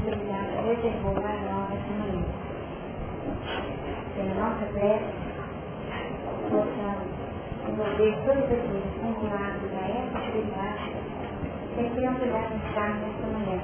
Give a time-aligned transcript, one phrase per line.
[0.00, 2.22] determinada reservou a nova manhã.
[4.14, 5.12] Pela nossa prece,
[6.48, 7.10] possamos
[7.68, 10.86] envolver todas as coisas vinculadas a essa atividade,
[11.74, 13.58] sem que não pudéssemos estar nesta manhã.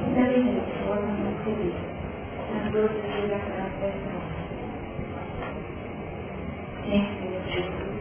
[0.00, 1.74] E também de forma muito feliz,
[2.52, 4.40] nas duas obrigações pessoais.
[6.90, 8.00] Senhor Jesus,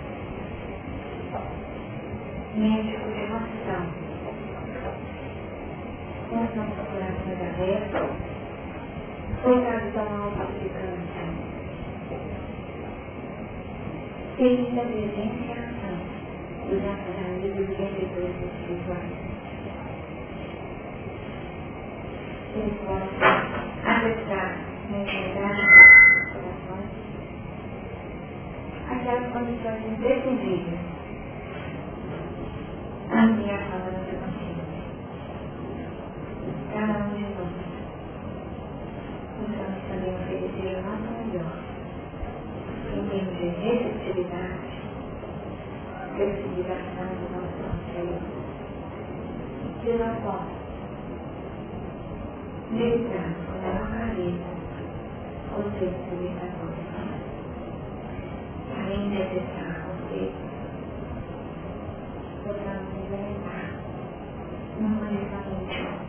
[2.55, 4.08] médico de noção, com
[6.31, 8.09] os nossos corações abertos,
[9.41, 11.29] coitado tão alto de canção.
[14.37, 15.97] Feliz da presença e ação
[16.69, 19.29] dos amigos vendedores espirituais.
[22.55, 23.27] Eles possam
[23.85, 24.57] acessar
[24.91, 26.89] na intimidade dos corações
[28.91, 30.99] aquelas condições imprescindíveis
[33.11, 34.48] ampliação da nossa
[36.73, 37.69] cada um de nós.
[39.39, 41.57] Possamos também oferecer o nosso melhor,
[42.93, 44.69] em termos de receptividade,
[46.15, 48.19] flexibilização do nosso anseio,
[49.81, 50.51] de uma forma,
[52.71, 53.29] meditar
[53.65, 54.59] a clareza
[55.57, 56.69] o texto libertador.
[58.77, 60.35] Além de acessar conceitos,
[62.43, 63.71] possamos implementar
[64.79, 66.08] uma maneira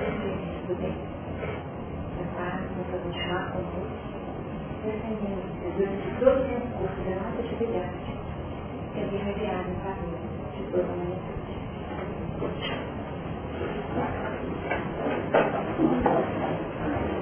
[0.00, 0.94] é, do bem.
[2.16, 3.88] Prepara para continuar conosco,
[4.84, 7.98] defendendo durante todo o transcurso da nossa atividade,
[8.94, 10.18] que é irradiado em favor
[10.56, 11.34] de toda a humanidade.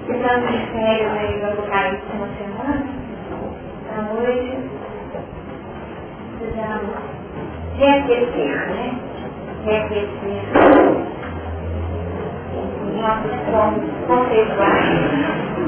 [0.09, 2.87] Estamos de férias aí no Apocalipse uma semana,
[3.91, 4.71] à noite,
[6.39, 6.97] precisamos
[7.79, 9.01] reaquecer, né?
[9.65, 10.43] Reaquecer
[14.07, 14.89] conceituais,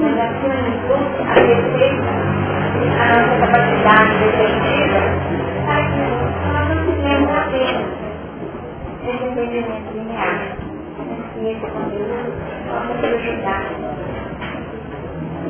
[0.01, 0.71] mas acima de
[1.23, 1.35] a
[3.01, 5.01] a nossa capacidade defensiva,
[5.65, 5.97] para que
[6.53, 7.87] nós não tenhamos apenas
[9.07, 10.39] esse entendimento linear,
[11.43, 12.33] esse conteúdo
[12.69, 13.23] possa nos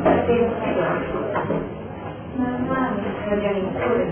[0.05, 0.99] a ter um melhor.
[2.39, 4.07] Nós vamos fazer a leitura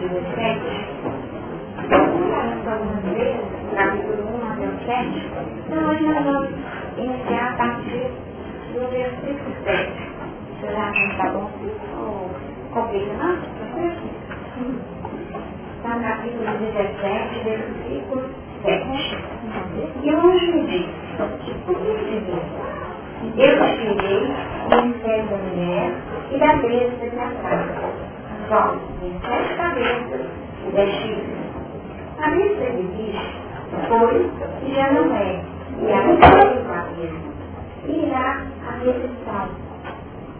[0.00, 0.60] 17,
[1.88, 3.40] procuramos algumas vezes,
[3.76, 5.30] capítulo 1 até o 7,
[5.66, 6.50] então hoje nós vamos
[6.98, 8.10] iniciar a partir
[8.72, 9.92] do versículo 7.
[10.60, 11.50] Será que está bom?
[12.72, 13.34] Complica, não?
[15.76, 18.30] Está no capítulo 17, versículo
[18.62, 19.18] 7.
[20.04, 22.42] E anjo me disse, o que significa?
[23.36, 24.26] Eu te tirei
[24.70, 25.92] do mistério da mulher
[26.30, 27.92] e da besta de casa.
[28.48, 28.74] Só
[29.28, 30.26] sete cabeças
[30.68, 31.38] e dez chifres.
[32.20, 33.45] A de bicho
[33.88, 34.30] foi
[34.66, 35.42] e já não é
[35.78, 37.26] e a cabeça
[37.88, 39.48] irá a recepção.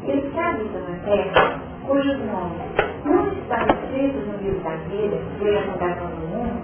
[0.04, 5.72] Ele sabe na terra, cujos nomes não estão escritos no livro da vida, desde a
[5.72, 6.62] fundação do mundo,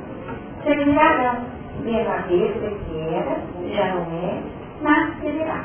[0.65, 1.45] terminarão
[1.83, 3.37] vendo a besta que era,
[3.75, 4.43] já não é,
[4.83, 5.65] mas será.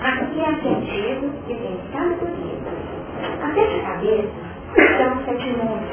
[0.00, 2.96] Aqui há sentido que tem cada coisa.
[3.42, 4.30] A sete cabeças
[4.98, 5.88] são sete mundos,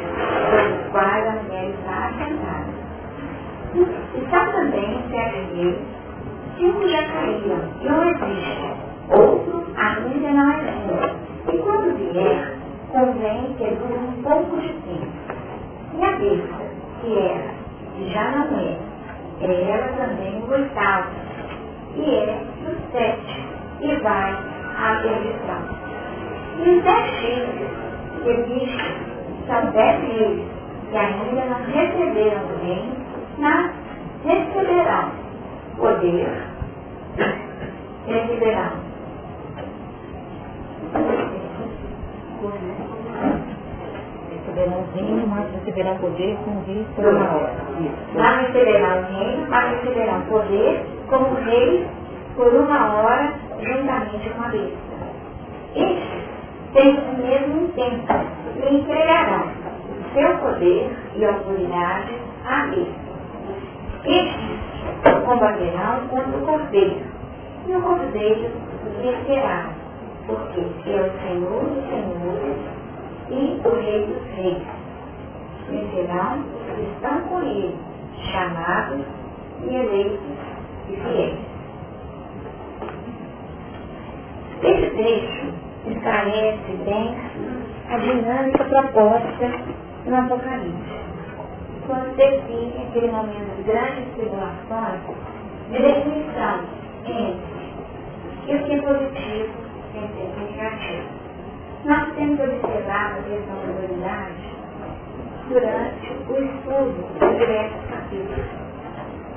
[0.52, 2.73] pelos quais a mulher está assentada.
[3.74, 5.80] Está também sete deles,
[6.58, 8.76] cinco já caíram, não existe.
[9.10, 11.16] Outro ainda não existe.
[11.52, 12.58] E quando vier,
[12.92, 15.12] convém que dure um pouco de tempo.
[15.96, 16.66] E a besta,
[17.02, 17.56] que era,
[17.98, 18.78] e já não é,
[19.42, 21.10] é ela também o oitavo,
[21.96, 23.44] e é o sete,
[23.82, 24.34] e vai
[24.78, 25.64] à perdição.
[26.60, 27.70] E os dez chifres
[28.24, 28.96] que existem
[29.48, 30.44] são dez reis,
[30.92, 33.03] que ainda não receberam o reino
[33.44, 33.72] mas
[34.24, 35.12] receberão
[35.76, 36.30] poder,
[38.08, 38.72] receberão
[44.32, 46.52] receberão reino, mas receberão poder com
[47.02, 47.54] uma hora.
[48.16, 51.86] Mas receberão reino, mas receberão poder como reis
[52.38, 54.78] por uma hora, juntamente com a besta.
[55.76, 56.24] Estes
[56.74, 58.14] têm o mesmo tempo
[58.56, 59.50] e entregarão
[60.14, 62.14] seu poder e autoridade
[62.46, 63.03] à besta.
[64.06, 67.02] Estes combaterão contra o cordeiro
[67.68, 68.52] E o cordeiro
[69.02, 69.70] vencerá,
[70.28, 72.58] porque é o Senhor dos senhores
[73.30, 74.64] e o Rei dos reis.
[75.70, 77.76] Vencerão os que estão com ele,
[78.32, 79.06] chamados
[79.64, 80.20] e eleitos
[80.90, 81.40] e fiéis.
[84.64, 85.54] Esse trecho
[85.88, 87.16] esclarece bem
[87.90, 89.52] a dinâmica proposta
[90.06, 91.03] no Apocalipse.
[91.86, 95.02] Quando define aquele momento de grandes tribulações,
[95.70, 96.60] de definição
[97.06, 99.54] entre o que é positivo
[99.94, 101.10] e o que é negativo.
[101.84, 104.54] Nós temos observado a questão da dualidade
[105.50, 108.46] durante o estudo de diversos capítulos.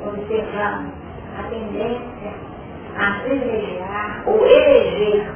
[0.06, 0.92] Observamos
[1.36, 2.32] a tendência
[2.96, 5.26] a privilegiar ou eleger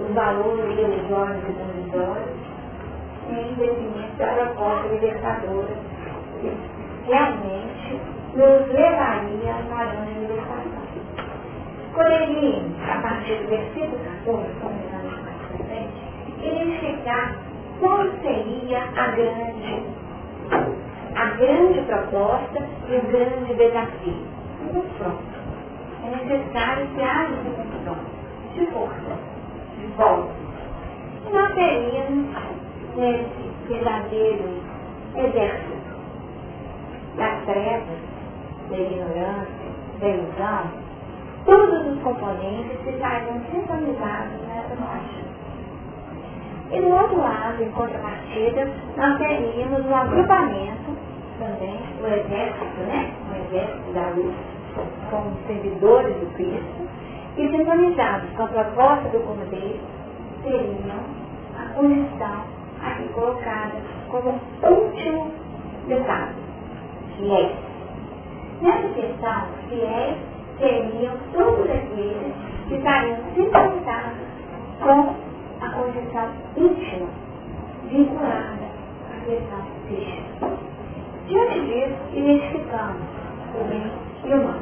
[0.00, 2.44] os valores ilusórios e provisórios
[3.28, 5.94] em detrimento da proposta libertadora
[7.06, 8.00] realmente
[8.34, 10.84] nos levaria a padrão de libertação.
[11.94, 15.92] Poderíamos, a partir do versículo 14, começando mais para frente,
[16.42, 17.36] identificar
[17.80, 19.82] qual seria a grande,
[21.14, 24.26] a grande proposta e o grande desafio.
[24.72, 25.22] Muito pronto.
[26.04, 28.04] É necessário que haja esse confronto
[28.54, 29.34] de força
[29.96, 30.28] bom.
[31.32, 32.26] Nós teríamos
[32.96, 34.62] nesse verdadeiro
[35.16, 35.83] exército
[37.16, 37.98] das trevas,
[38.70, 39.70] da ignorância,
[40.00, 40.84] da ilusão,
[41.44, 45.24] todos os componentes que estariam sintonizados nessa marcha.
[46.70, 50.96] E do outro lado, em contrapartida, nós teríamos um agrupamento
[51.38, 53.12] também, o exército, né?
[53.30, 54.34] O exército da luz,
[55.10, 56.88] com os servidores do Cristo,
[57.36, 59.80] e sintonizados com a proposta do Cordeiro,
[60.42, 61.24] seriam
[61.58, 62.44] a condição
[62.82, 63.74] aqui colocada
[64.10, 65.30] como último
[65.88, 66.34] detalhe,
[68.60, 70.16] Nessa questão, fiéis
[70.58, 72.34] seriam todos aqueles
[72.68, 74.26] que estariam sintonizados
[74.80, 75.14] com
[75.60, 77.08] a condição íntima,
[77.88, 78.66] vinculada
[79.10, 80.50] à questão física.
[81.28, 83.02] Diante disso, identificamos
[83.54, 83.92] o bem
[84.24, 84.60] e o mal.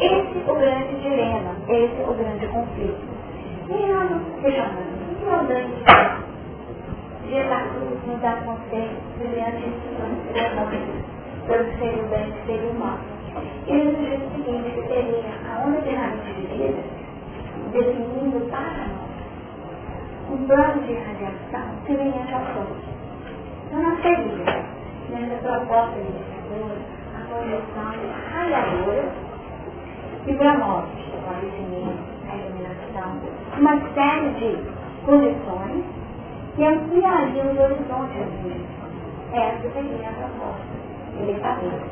[0.00, 3.14] Esse é o grande dilema, esse é o grande conflito.
[3.68, 4.10] E nós
[4.42, 6.24] questionamos, o que é o grande dilema?
[7.24, 8.74] Jesus nos de da morte,
[11.46, 12.98] pelo ser o bem e ser o mal.
[13.66, 16.82] Ele nos diz o seguinte, que teria a unidade de vida
[17.72, 19.04] definindo para nós
[20.30, 22.66] um plano de radiação semelhante ao Sol.
[23.66, 24.64] Então não seria,
[25.10, 26.80] nessa proposta de iniciadora,
[27.14, 27.92] a condição
[28.32, 29.12] radiadora
[30.26, 31.98] e promove o conhecimento,
[32.30, 33.20] a iluminação,
[33.58, 34.50] uma série de
[35.04, 35.84] condições
[36.56, 38.74] que ampliariam os horizontes.
[39.32, 40.73] Essa seria a proposta
[41.18, 41.82] libertadora.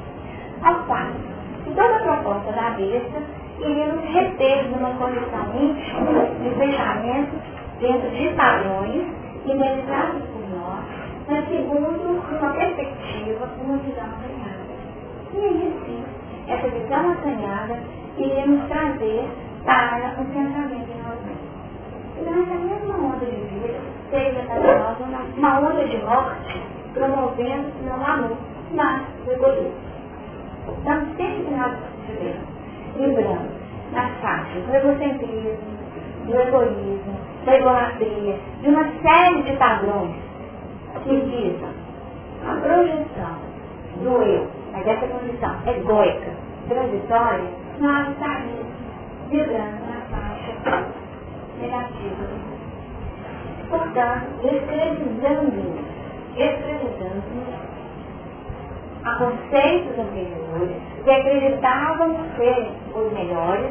[0.63, 1.33] Ao passo
[1.65, 3.23] que toda a proposta da besta
[3.61, 7.37] iria nos reter numa condição íntima de fechamento
[7.81, 9.07] dentro de padrões
[9.45, 10.85] idealizados por nós,
[11.29, 14.63] mas segundo uma perspectiva, uma visão assanhada.
[15.35, 16.05] E aí sim,
[16.49, 17.81] essa visão assanhada
[18.17, 19.29] iremos trazer
[19.65, 21.53] para o pensamento em nós mesmos.
[22.19, 23.81] Então, essa mesma onda de vida
[24.11, 26.63] seja para nós uma, uma onda de morte,
[26.95, 28.37] promovendo não amor,
[28.75, 29.73] mas o egoísmo.
[30.69, 32.53] Então, sempre que nós estivermos
[32.97, 33.51] lembrando
[33.93, 35.59] nas faixas do egocentrismo,
[36.27, 40.15] do egoísmo, da idolatria, de uma série de padrões
[41.03, 41.71] que visam
[42.47, 43.37] a projeção
[44.03, 46.33] do eu, mas essa condição egóica,
[46.69, 47.45] transitória,
[47.79, 48.67] nós estaremos
[49.31, 50.53] vibrando na faixa
[51.61, 52.53] negativa.
[53.69, 55.79] Portanto, escravizando,
[56.37, 57.23] escravizando
[59.05, 63.71] a conceitos anteriores que acreditavam ser os melhores,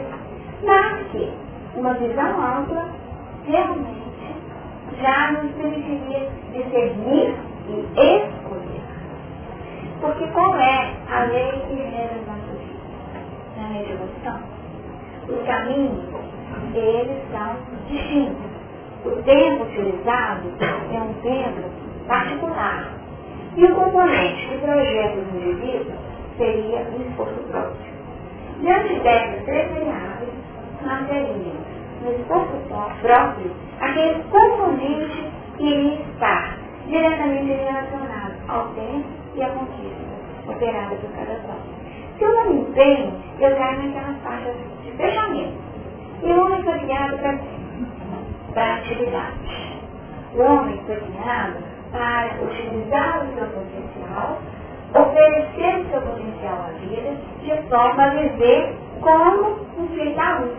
[0.64, 1.32] mas que
[1.76, 2.86] uma visão ampla
[3.48, 4.02] realmente
[5.02, 7.36] já nos permitiria discernir
[7.68, 8.82] e escolher.
[10.02, 12.22] Porque qual é a lei que rege
[13.58, 14.40] na evolução.
[15.28, 16.04] Os caminhos,
[16.74, 17.56] eles são
[17.90, 18.52] distintos.
[19.06, 20.54] O tempo utilizado
[20.94, 21.70] é um tempo
[22.08, 23.01] particular.
[23.58, 26.00] E o componente que projeta os indivíduos
[26.38, 27.92] seria o esforço próprio.
[28.62, 30.30] Diante dessas três variáveis,
[30.86, 31.58] nós teríamos
[32.02, 32.54] no esforço
[33.02, 39.06] próprio aquele componente que iria estar diretamente relacionado ao tempo
[39.36, 40.12] e à conquista
[40.48, 41.60] operada por cada qual.
[42.18, 45.58] Se eu não me empenho, eu caio naquelas faixas de fechamento.
[46.24, 47.18] E o homem foi criado
[48.54, 49.82] para a atividade.
[50.36, 54.40] O homem foi criado para utilizar o seu potencial,
[54.96, 60.58] oferecer o seu potencial à vida, de forma a viver como um filho da luz.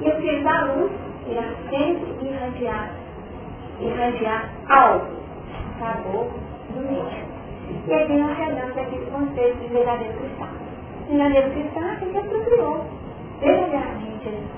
[0.00, 0.92] E o filho da luz
[1.26, 2.90] irá sempre irradiar,
[3.80, 5.06] irradiar algo,
[5.78, 6.28] sabor
[6.70, 7.32] do meio.
[7.86, 10.48] E aqui nós chegamos aquele conceito de verdadeiro cristão.
[11.08, 12.86] Verdadeiro cristão é que apropriou
[13.40, 14.56] verdadeiramente esses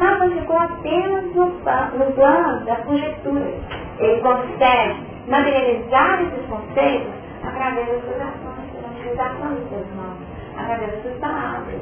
[0.00, 3.54] não ficou apenas no, no plano da conjectura.
[3.98, 7.12] Ele consegue materializar esses conceitos
[7.46, 10.18] através das suas ações, das seus irmãos,
[10.56, 11.80] através das suas palavras,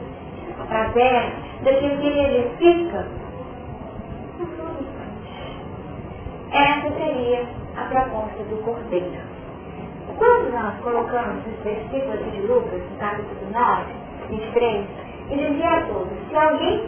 [0.60, 1.32] através
[1.62, 3.06] daquilo que ele edifica
[6.50, 7.46] essa seria
[7.76, 9.20] a proposta do Cordeiro.
[10.16, 13.84] Quando nós colocamos versículo aqui de Lucas, no capítulo 9,
[14.30, 14.86] 23,
[15.30, 16.82] e dizia a todos, se alguém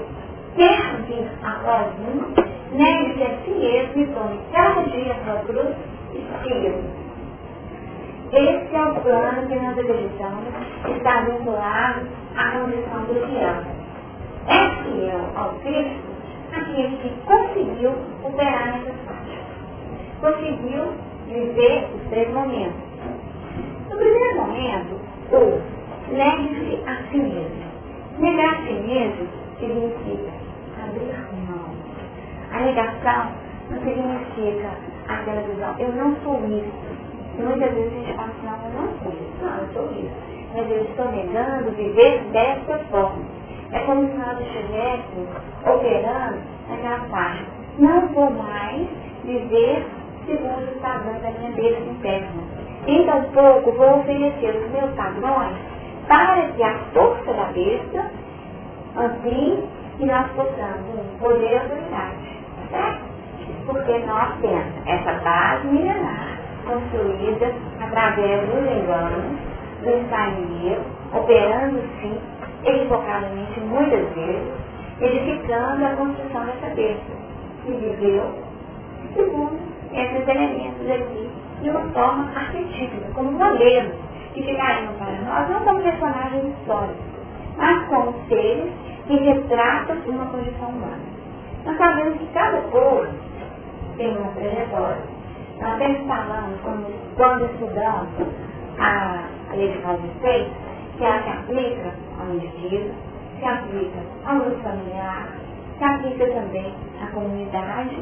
[0.57, 2.35] vir após mim,
[2.73, 5.77] negue-se a si mesmo e tome cada dia a cruz
[6.13, 7.01] e siga-me.
[8.33, 10.45] Esse é o plano que nós acreditamos
[10.85, 13.65] que está vinculado à condição do fiel.
[14.47, 16.11] É fiel ao Cristo
[16.53, 17.93] aquele que conseguiu
[18.23, 19.41] operar nessas faixas.
[20.21, 20.93] Conseguiu
[21.27, 22.81] viver os três momentos.
[23.89, 25.01] No primeiro momento,
[25.33, 27.71] o negue-se a si mesmo.
[28.19, 30.33] Negar a si mesmo significa
[30.83, 31.15] abrir
[31.49, 31.71] mão.
[32.53, 33.33] A negação
[33.71, 34.71] não significa
[35.09, 37.01] aquela visão, eu não sou isso.
[37.39, 40.31] Muitas vezes a gente fala assim, não, eu não sou isso, não, eu sou isso.
[40.53, 43.23] Mas eu estou negando viver dessa forma.
[43.73, 45.29] É como se nós estivéssemos
[45.65, 46.39] operando
[46.69, 47.47] naquela parte.
[47.79, 48.89] Não vou mais
[49.25, 49.87] viver
[50.27, 52.43] segundo os padrões da minha besta interna.
[52.87, 55.57] Então, pouco vou oferecer os meus padrões
[56.09, 58.11] para que a força da besta
[58.97, 59.65] amplie
[59.99, 62.41] e nós possamos poder autoridade.
[62.71, 63.11] Certo?
[63.67, 69.39] Porque nós temos essa base milenar construída através dos enganos,
[69.83, 70.81] do ensaio,
[71.13, 72.19] operando sim,
[72.65, 74.53] equivocadamente muitas vezes,
[75.01, 77.13] edificando a construção dessa besta,
[77.65, 78.51] que viveu
[79.15, 79.59] segundo
[79.93, 81.31] esses elementos aqui
[81.63, 83.95] de uma forma arquetípica, como modelos
[84.35, 87.10] que ficariam para nós não como personagens históricos,
[88.29, 88.73] seres
[89.07, 91.01] que retratam uma condição humana.
[91.65, 93.07] Nós sabemos que cada povo
[93.97, 95.03] tem uma trajetória.
[95.61, 98.09] Nós sempre falamos, quando, quando estudamos
[98.79, 100.51] a, a lei de causa e
[100.97, 102.95] que ela se aplica ao indivíduo,
[103.39, 105.29] se aplica ao grupo familiar,
[105.79, 107.97] se aplica também à comunidade,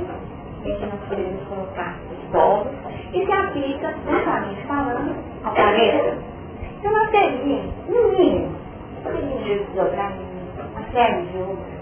[0.64, 2.73] em que nós podemos colocar os povos,
[3.12, 5.14] e se aplica, justamente falando,
[5.45, 6.19] ao planeta.
[6.78, 8.68] Então nós teríamos, no mínimo,
[9.09, 10.12] poderíamos desdobrar
[10.71, 11.79] uma série de outras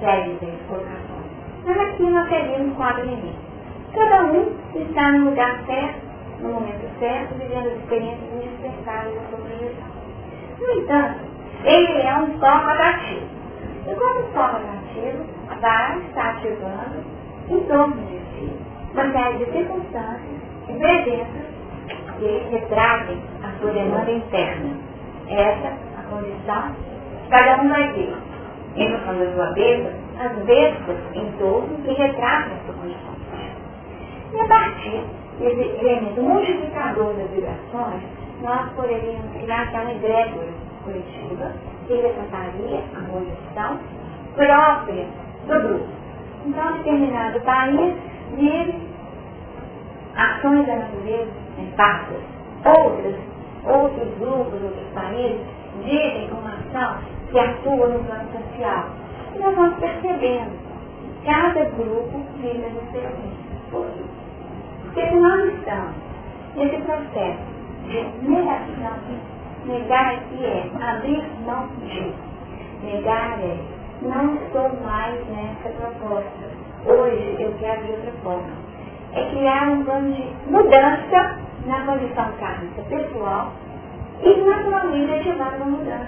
[0.00, 1.28] séries de colocações.
[1.64, 3.48] Mas aqui nós teríamos quatro inimigos.
[3.94, 6.00] Cada um está no lugar certo,
[6.40, 9.88] no momento certo, vivendo as experiências indispensáveis da sua projeção.
[10.58, 11.20] No entanto,
[11.64, 13.26] ele é um só rotativo.
[13.86, 15.24] E como só rotativo,
[15.60, 17.04] vai estar ativando
[17.50, 18.52] em torno de si
[18.92, 21.58] uma série de circunstâncias e presenças
[22.18, 24.76] que retratem a sua demanda interna.
[25.28, 28.28] Essa que cada um vai.
[28.76, 33.14] Em função da sua besta, as bestas em torno que retratam a sua condição.
[34.32, 35.02] E a partir
[35.40, 38.02] desse elemento multiplicador das vibrações,
[38.42, 40.52] nós poderíamos criar aquela egrégora
[40.84, 41.52] coletiva
[41.86, 43.78] que representaria a condição
[44.36, 45.06] própria
[45.46, 45.88] do grupo.
[46.46, 47.94] Então, determinado país
[48.36, 48.88] vive
[50.16, 52.18] ações da natureza em partes.
[52.64, 53.16] Outras,
[53.64, 56.98] outros grupos, outros países vivem uma ação
[57.30, 58.90] que atua no plano social.
[59.34, 60.52] E nós vamos percebendo,
[61.24, 63.48] cada grupo vive as experiências.
[63.70, 64.04] Por quê?
[64.82, 65.94] Porque se nós estamos
[66.56, 67.38] nesse processo
[67.86, 68.98] de negação,
[69.66, 72.12] negar aqui é abrir mão de,
[72.84, 73.58] negar é
[74.02, 76.48] não estou mais nessa proposta.
[76.86, 78.68] Hoje eu quero de outra forma.
[79.12, 83.52] É criar um plano de mudança na condição kármica pessoal
[84.22, 86.06] e naturalmente ativar uma mudança.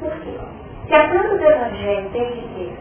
[0.00, 0.38] Por quê?
[0.86, 2.78] Se a planta do Evangelho tem que ser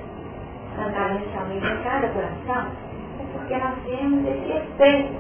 [0.75, 2.72] cantada inicialmente em cada coração,
[3.19, 5.13] é porque nós temos esse efeito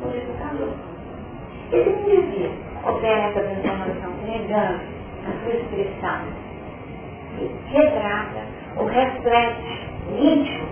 [0.00, 0.72] modificador.
[1.72, 2.52] Esse indivíduo
[2.84, 4.80] opera essa transformação negando
[5.26, 6.50] a sua expressão
[7.68, 8.42] retrata
[8.76, 10.68] ou reflete íntimo,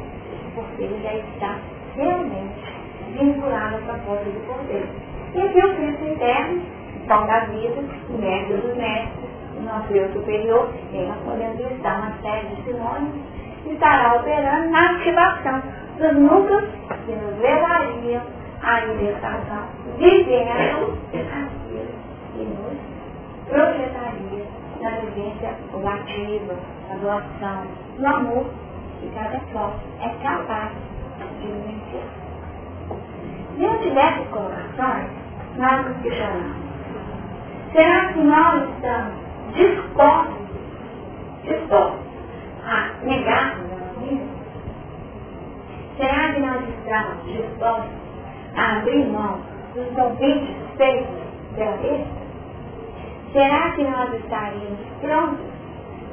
[0.55, 1.59] porque ele já está
[1.97, 2.75] realmente
[3.13, 4.89] vinculado à proposta do Cordeiro.
[5.35, 6.63] E aqui o Cristo interno,
[7.09, 9.29] pão da vida, o mestre dos mestres,
[9.65, 13.21] nosso eu superior, e nós podemos listar uma série de sinônimos,
[13.67, 15.63] estará operando na ativação
[15.99, 16.65] dos núcleos
[17.07, 18.23] que nos levariam
[18.63, 19.65] à libertação,
[19.99, 22.79] vivendo aquilo que nos
[23.49, 24.45] projetaria
[24.81, 26.55] na vivência ativa,
[26.89, 27.67] na doação,
[27.99, 28.47] no amor
[29.01, 30.71] que cada qual é capaz
[31.41, 32.09] de vivenciar.
[33.57, 35.11] Diante dessas colocações,
[35.57, 36.68] nós nos questionamos.
[37.73, 39.15] Será que nós estamos
[39.55, 40.49] dispostos,
[41.45, 42.07] dispostos
[42.65, 44.27] a negarmos a nossa vida?
[45.99, 47.93] Será que nós estamos dispostos
[48.57, 49.41] a abrir mão
[49.75, 51.09] dos convites feitos
[51.55, 52.29] pela besta?
[53.33, 55.47] Será que nós estaríamos prontos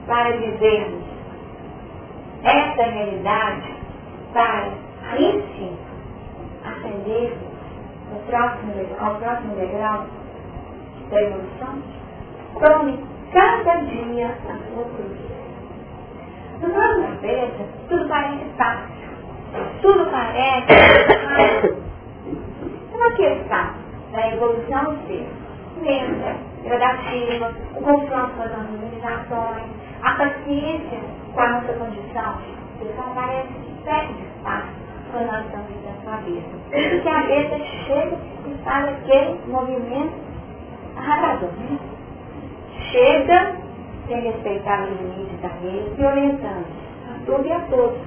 [0.08, 1.04] para vivermos
[2.44, 3.74] essa realidade
[4.34, 4.72] para
[5.12, 5.78] aí sim
[6.66, 7.38] ascender
[8.28, 10.06] próximo, ao próximo degrau
[11.10, 11.82] da evolução?
[12.60, 13.00] Tome
[13.32, 15.18] cada dia a sua cruz.
[16.62, 18.96] No nosso cabeça, tudo parece fácil.
[19.82, 20.68] Tudo parece
[21.26, 21.78] fácil.
[22.94, 23.74] Uma questão
[24.12, 25.28] da evolução ser
[25.82, 29.72] lenta, gradativa, o confronto com as organizações,
[30.02, 31.00] a paciência
[31.34, 32.38] com a nossa condição,
[32.82, 34.68] isso parece que perde espaço
[35.12, 36.48] quando nós estamos vivendo a cabeça.
[36.72, 40.25] Porque a cabeça chega e faz aquele movimento
[40.98, 41.50] arrasador.
[42.92, 43.56] Chega
[44.08, 46.66] sem respeitar os limites da lei, violentando
[47.10, 47.98] a tudo e a todos.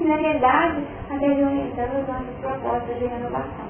[0.00, 3.66] E na verdade, até violentando os nossos propósitos de renovação.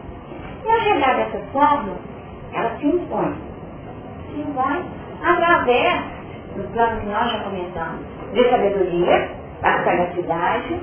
[0.64, 1.92] E a realidade dessa forma,
[2.52, 3.34] ela se impõe.
[4.32, 4.84] Se impõe
[5.22, 6.02] através
[6.56, 8.00] do plano que nós já comentamos,
[8.32, 9.30] de sabedoria,
[9.60, 10.80] da sagacidade,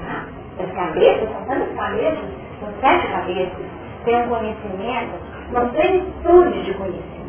[0.00, 0.24] tá?
[0.58, 2.28] das cabeças, são tantas cabeças,
[2.60, 3.66] são sete cabeças,
[4.04, 5.14] tem um conhecimento,
[5.50, 7.19] uma plenitude de conhecimento.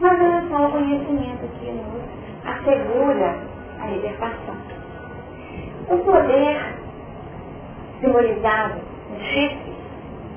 [0.00, 2.02] Mas é só o conhecimento que nos
[2.44, 3.38] assegura
[3.80, 4.56] a libertação.
[5.88, 6.74] O poder
[8.00, 8.74] simbolizado
[9.10, 9.72] no chifre,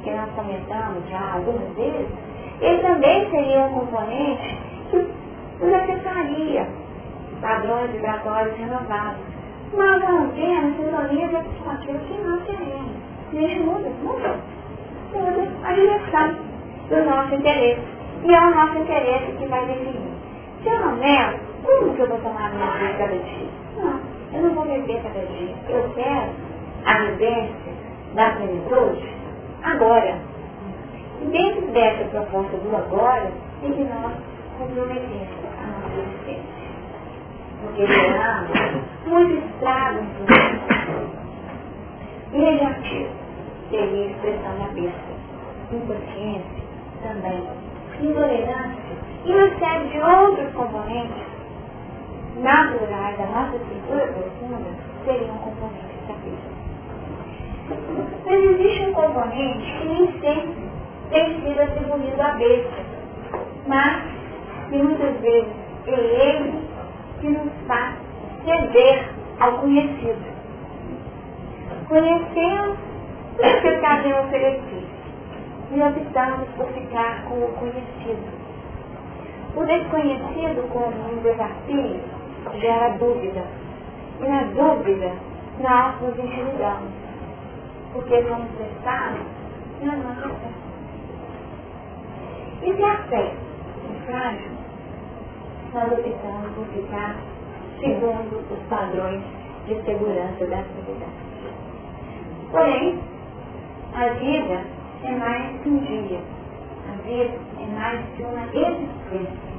[0.04, 2.08] que nós comentamos já algumas vezes,
[2.62, 4.57] ele também seria um componente
[4.92, 5.07] que
[5.62, 6.68] nos afetaria
[7.42, 9.22] padrões vibratórios renovados.
[9.74, 11.27] Nós não temos sintonia
[11.64, 12.92] com aquilo que nós queremos.
[13.33, 14.36] E isso muda, muda.
[15.14, 16.36] Muda a direção
[16.90, 17.99] do nosso interesse.
[18.24, 20.12] E é o nosso interesse que vai definir.
[20.62, 23.48] Se eu não nego, como que eu vou tomar minha vida cada dia?
[23.77, 24.00] Não,
[24.34, 25.55] eu não vou viver cada dia.
[25.70, 26.32] Eu quero
[26.86, 27.74] a vivência
[28.16, 29.16] da plenitude
[29.64, 30.18] agora.
[31.22, 33.32] E dentro dessa proposta do agora,
[33.64, 34.14] é que nós
[34.58, 35.27] comprometemos
[35.58, 36.60] a nossa existência.
[37.62, 38.51] Porque geramos
[39.05, 40.00] muito estrago
[42.32, 43.10] negativo.
[43.70, 45.20] Seria a expressão da besta.
[45.72, 46.64] Inconsciência
[47.03, 47.69] também.
[48.01, 51.22] Intolerância e uma série de outros componentes
[52.38, 54.70] naturais da nossa estrutura profunda
[55.03, 56.59] seriam componentes da besta.
[58.25, 60.70] Mas existe um componente que nem sempre
[61.09, 62.85] tem sido atribuído à besta,
[63.68, 64.03] mas
[64.70, 65.53] que muitas vezes
[65.88, 66.68] é ele
[67.20, 67.96] que nos faz
[68.46, 69.09] ceder
[69.42, 70.40] ao conhecido.
[71.90, 72.77] Conhecemos
[73.33, 74.89] o que está bem oferecido
[75.72, 78.40] e optamos por ficar com o conhecido.
[79.55, 82.00] O desconhecido como um desafio
[82.60, 83.44] gera dúvida.
[84.20, 85.12] E na dúvida
[85.60, 86.92] nós nos intimidamos.
[87.94, 89.14] Porque vamos prestar
[89.82, 90.51] na nossa fé.
[92.64, 94.51] E se a fé é frágil,
[95.74, 97.16] nós optamos por ficar
[97.79, 99.22] segundo os padrões
[99.68, 101.29] de segurança da atividade.
[102.51, 103.00] Porém,
[103.94, 106.20] a vida é mais que um dia.
[106.88, 109.50] A vida é mais que uma existência.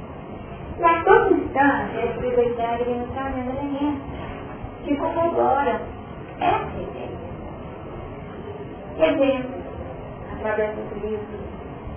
[0.79, 4.01] E a todo instante, a espiritualidade vem nos trazendo elementos
[4.83, 5.79] que corroboram
[6.39, 7.21] essa ideia.
[8.97, 9.61] Exemplos,
[10.33, 11.39] através dos livros,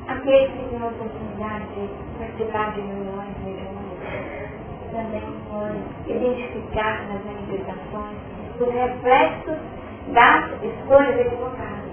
[0.09, 4.55] aqueles que têm a oportunidade de participar de reuniões mediúnicas,
[4.93, 8.17] também podem identificar nas manifestações
[8.61, 9.59] os reflexos
[10.13, 11.84] das escolhas equivocadas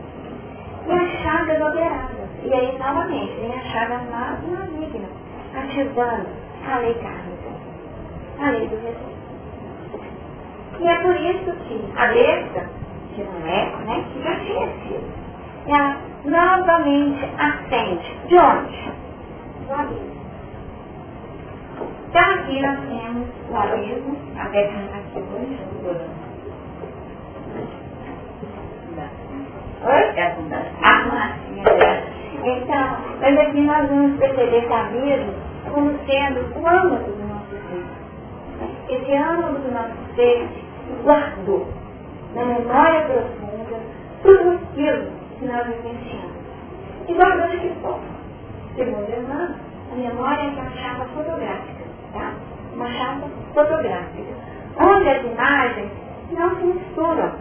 [0.87, 2.29] e as chagas alteradas.
[2.43, 5.07] E aí, novamente, vem a chaga maligna,
[5.55, 6.27] ativando
[6.67, 7.51] a lei kármica,
[8.39, 9.11] a lei do retorno.
[10.79, 12.69] E é por isso que a besta,
[13.15, 15.13] que não é, né, que já tinha sido,
[15.67, 18.27] ela novamente acende.
[18.27, 18.91] De onde?
[19.67, 20.21] Do abismo.
[22.09, 26.20] Então aqui nós temos o abismo, a representação do
[29.83, 31.35] Ah,
[32.43, 35.33] então, mas aqui nós vamos perceber abismo
[35.71, 37.85] como sendo o âmago do nosso ser.
[38.89, 40.47] Esse âmago do nosso ser
[41.03, 41.67] guardou
[42.35, 43.79] na memória profunda
[44.23, 46.41] tudo aquilo que nós vivenciamos.
[47.07, 48.21] E guardou de que forma?
[48.75, 49.55] Segundo irmã,
[49.91, 51.81] a memória é a chave fotográfica.
[52.13, 52.33] Tá?
[52.73, 54.33] uma chapa fotográfica,
[54.79, 55.91] onde as imagens
[56.31, 57.31] não se misturam.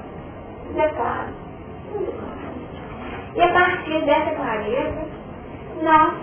[0.71, 0.81] Isso
[3.35, 5.07] E a partir dessa clareza,
[5.83, 6.15] nós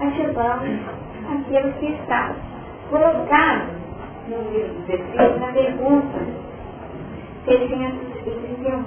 [0.00, 0.80] ativamos
[1.32, 2.34] aquilo que está
[2.90, 3.70] colocado
[4.28, 6.18] no livro dos Espíritos na pergunta
[7.44, 8.84] 631.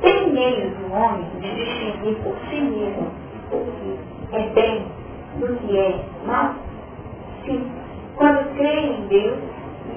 [0.00, 3.10] Tem meio do homem de distinguir por si mesmo
[3.52, 3.64] o
[4.30, 4.86] que é bem
[5.38, 6.54] do que é mal?
[7.44, 7.70] Sim.
[8.16, 9.38] Quando crê em Deus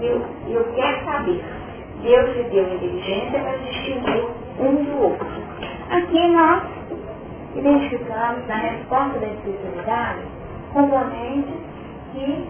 [0.02, 1.44] eu, eu quero saber,
[2.02, 4.26] Deus lhe deu inteligência para distinguir
[4.60, 5.28] um do outro.
[5.92, 6.64] Aqui nós
[7.56, 10.22] identificamos na resposta da espiritualidade
[10.74, 11.54] componentes
[12.14, 12.48] que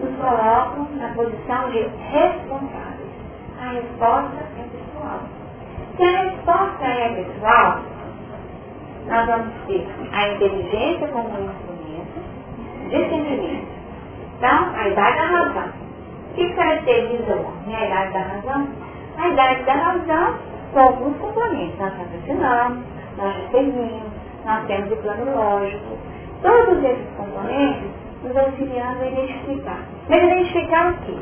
[0.00, 3.08] nos colocam na posição de responsáveis.
[3.60, 5.20] A resposta é pessoal.
[5.96, 7.82] Se a resposta é pessoal,
[9.06, 11.78] nós vamos ter a inteligência como um instrumento
[12.88, 13.66] de sentimento.
[14.36, 15.87] Então, a idade da razão.
[16.34, 17.44] Que caracteriza?
[17.66, 18.68] A idade da razão?
[19.18, 20.34] A idade da razão
[20.72, 21.78] com alguns componentes.
[21.78, 22.84] Nós raciocinamos,
[23.16, 24.12] nós discernimos,
[24.44, 25.98] nós temos o plano lógico.
[26.42, 27.90] Todos esses componentes
[28.22, 29.82] nos auxiliando a identificar.
[30.08, 31.16] Mas identificar o quê?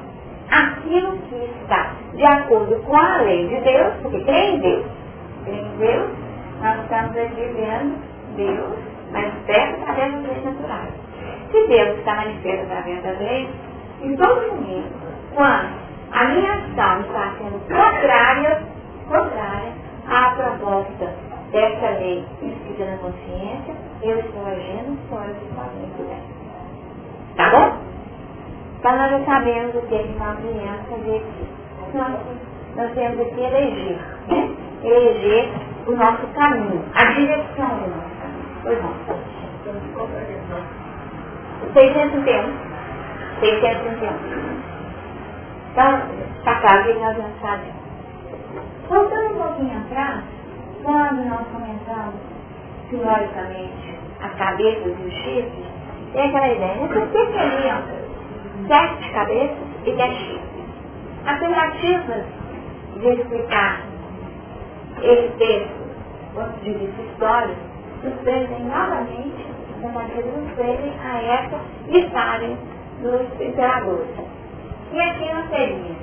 [0.50, 4.86] Aquilo que está de acordo com a lei de Deus, porque crê em Deus.
[5.44, 6.10] Crê em Deus,
[6.60, 7.98] nós estamos aqui vendo
[8.36, 8.78] Deus
[9.12, 10.94] manifesto através das leis naturais.
[11.50, 13.48] Se Deus está manifesto através das leis,
[14.02, 14.92] em todo momento,
[15.34, 18.62] quando a minha ação está sendo contrária,
[19.08, 19.72] contrária
[20.08, 21.14] à proposta
[21.50, 26.22] dessa lei escrita na consciência, eu estou agindo fora do padrão bem.
[27.36, 27.78] Tá bom?
[28.78, 31.48] Então nós já sabemos o que, é que nós viemos fazer aqui.
[31.94, 32.12] Nós,
[32.76, 34.56] nós temos aqui eleger, né?
[34.84, 35.50] Eleger
[35.86, 38.46] o nosso caminho, a direção do nosso caminho.
[38.62, 38.94] Pois não.
[43.40, 43.40] 631.
[43.40, 44.62] 631.
[45.72, 46.00] Então,
[46.38, 47.86] está claro que nós já sabemos.
[48.88, 50.24] Voltando um pouquinho atrás,
[50.84, 52.20] quando nós comentamos,
[52.90, 55.66] teoricamente, a cabeça dos chifres,
[56.12, 56.88] tem aquela ideia, né?
[56.88, 57.82] Por que seriam
[58.68, 60.66] sete cabeças e dez chifres?
[61.26, 62.24] As tentativas
[63.00, 63.82] de explicar
[65.02, 65.76] esse texto,
[66.34, 67.60] ponto de vista histórico,
[68.04, 69.46] nos prendem novamente,
[69.80, 72.58] tentativas nos prendem a essa estarem
[73.02, 74.08] dos imperadores.
[74.92, 75.96] E aqui nós teríamos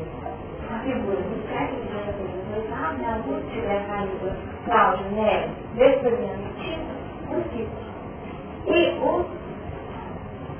[0.69, 3.23] a figura do século né?
[3.25, 4.31] Se tiver caído
[4.65, 7.83] Cláudio Nero, Vespasiano Tito, um ciclo.
[8.67, 9.25] E os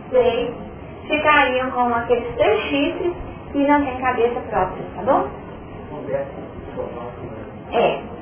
[0.10, 0.56] três
[1.08, 3.14] ficariam com aqueles três chifres
[3.54, 5.30] e não tem cabeça própria, tá bom?
[7.72, 8.13] É.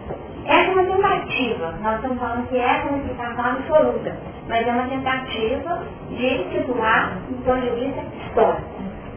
[0.51, 1.71] É uma tentativa.
[1.81, 4.17] Nós estamos falando que essa é uma explicação absoluta.
[4.49, 8.61] Mas é uma tentativa de situar do ponto de vista histórico.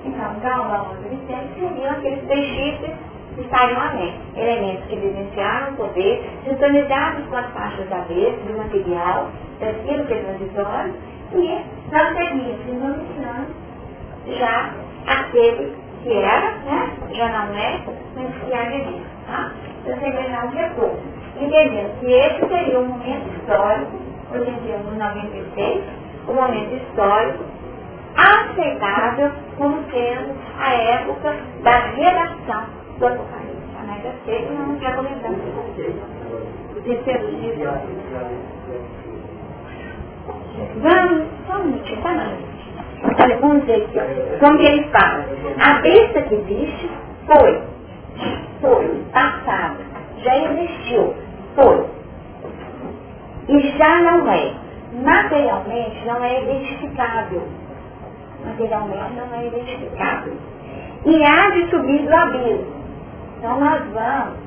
[0.04, 2.96] Então, Galvão e Vicente seriam aqueles chifres
[3.34, 4.14] que estariam além.
[4.36, 10.14] Elementos que vivenciaram o poder, sintonizados com as faixas da vez, do material, daquilo que
[10.14, 10.94] é transitório,
[11.32, 13.54] e nós teríamos denominando
[14.38, 14.70] já
[15.08, 16.90] aquele que era, né?
[17.12, 17.80] já não é,
[18.14, 19.02] mas que há de vir.
[19.26, 19.50] Tá?
[19.80, 21.13] Então seria um repouso.
[21.40, 23.96] Entendendo que esse seria o momento histórico,
[24.32, 25.84] hoje em dia, no 96,
[26.28, 27.44] o momento histórico
[28.16, 32.64] aceitável como sendo a época da redação
[32.98, 33.54] do Apocalipse.
[33.80, 35.94] A média 6 não já comentamos com vocês.
[40.76, 42.54] Vamos, só um minutinho, tá não.
[43.20, 44.38] Olha, vamos dizer aqui.
[44.40, 45.24] Como que ele fala?
[45.60, 46.90] A besta que existe
[47.26, 47.62] foi,
[48.60, 49.93] foi, passada,
[50.24, 51.14] já existiu,
[51.54, 51.86] foi.
[53.48, 54.54] E já não é.
[55.02, 57.42] Materialmente não é identificável.
[58.44, 60.34] Materialmente não é identificável.
[61.04, 62.74] E há de subir do abismo.
[63.38, 64.38] Então nós vamos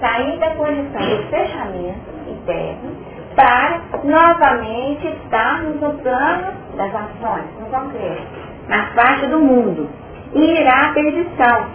[0.00, 2.96] sair da condição de fechamento interno
[3.34, 8.26] para novamente estarmos no plano das ações, no concreto,
[8.68, 9.88] na parte do mundo.
[10.34, 11.66] E irá a perdição.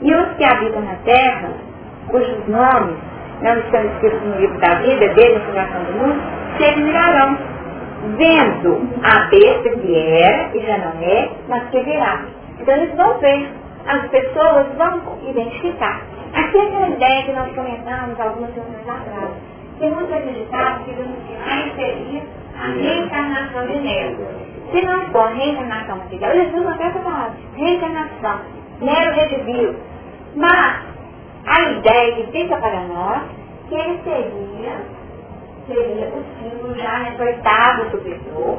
[0.00, 1.65] E os que habitam na terra,
[2.08, 2.96] cujos nomes
[3.42, 6.22] não estão escritos no livro da vida, desde a fundação do mundo,
[6.56, 7.38] se admirarão,
[8.16, 12.22] vendo a besta que era e já não é, mas que virá.
[12.60, 13.48] Então eles vão ver,
[13.86, 16.00] as pessoas vão identificar.
[16.34, 19.30] Aqui é aquela ideia que nós comentamos algumas semanas atrás
[19.78, 22.22] tem muitos acreditavam que Luciano seria
[22.58, 24.16] a reencarnação de Nero.
[24.72, 28.40] Se não for reencarnação material, Jesus até falava, reencarnação,
[28.80, 29.76] Nero rediviu.
[30.34, 30.82] Mas
[31.46, 33.22] a ideia que fica para nós
[33.68, 34.80] que ele seria,
[35.66, 38.58] seria o símbolo já né, oitavo superior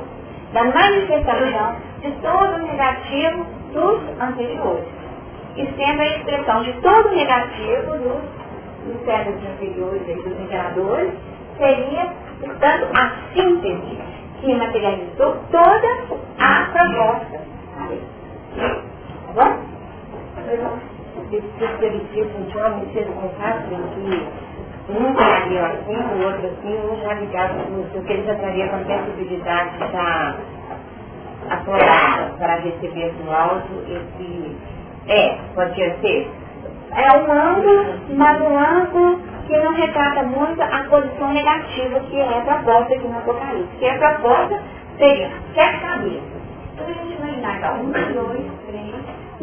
[0.54, 4.86] da manifestação de todo o negativo dos anteriores.
[5.56, 11.14] E sendo a expressão de todo o negativo dos, dos cérebros anteriores e dos imperadores,
[11.58, 13.98] seria, portanto, a síntese
[14.40, 15.88] que materializou toda
[16.40, 17.42] a proposta.
[18.56, 19.78] Tá bom?
[21.32, 21.48] Esse
[22.34, 24.28] funciona em ser contato em que
[24.90, 28.68] um traria assim, o outro assim, um já ligado com o que ele já traria
[28.70, 30.38] com a sensibilidade já
[31.50, 34.58] aflorada para receber no áudio esse...
[35.08, 36.32] É, pode ser.
[36.96, 37.86] É um ângulo,
[38.16, 43.18] mas um ângulo que não retrata muito a posição negativa que é proposta aqui no
[43.18, 43.78] Apocalipse.
[43.80, 44.62] Que a proposta
[44.98, 46.24] seria sete cabeças.
[46.74, 48.96] Então a gente imaginar que um, dois, três,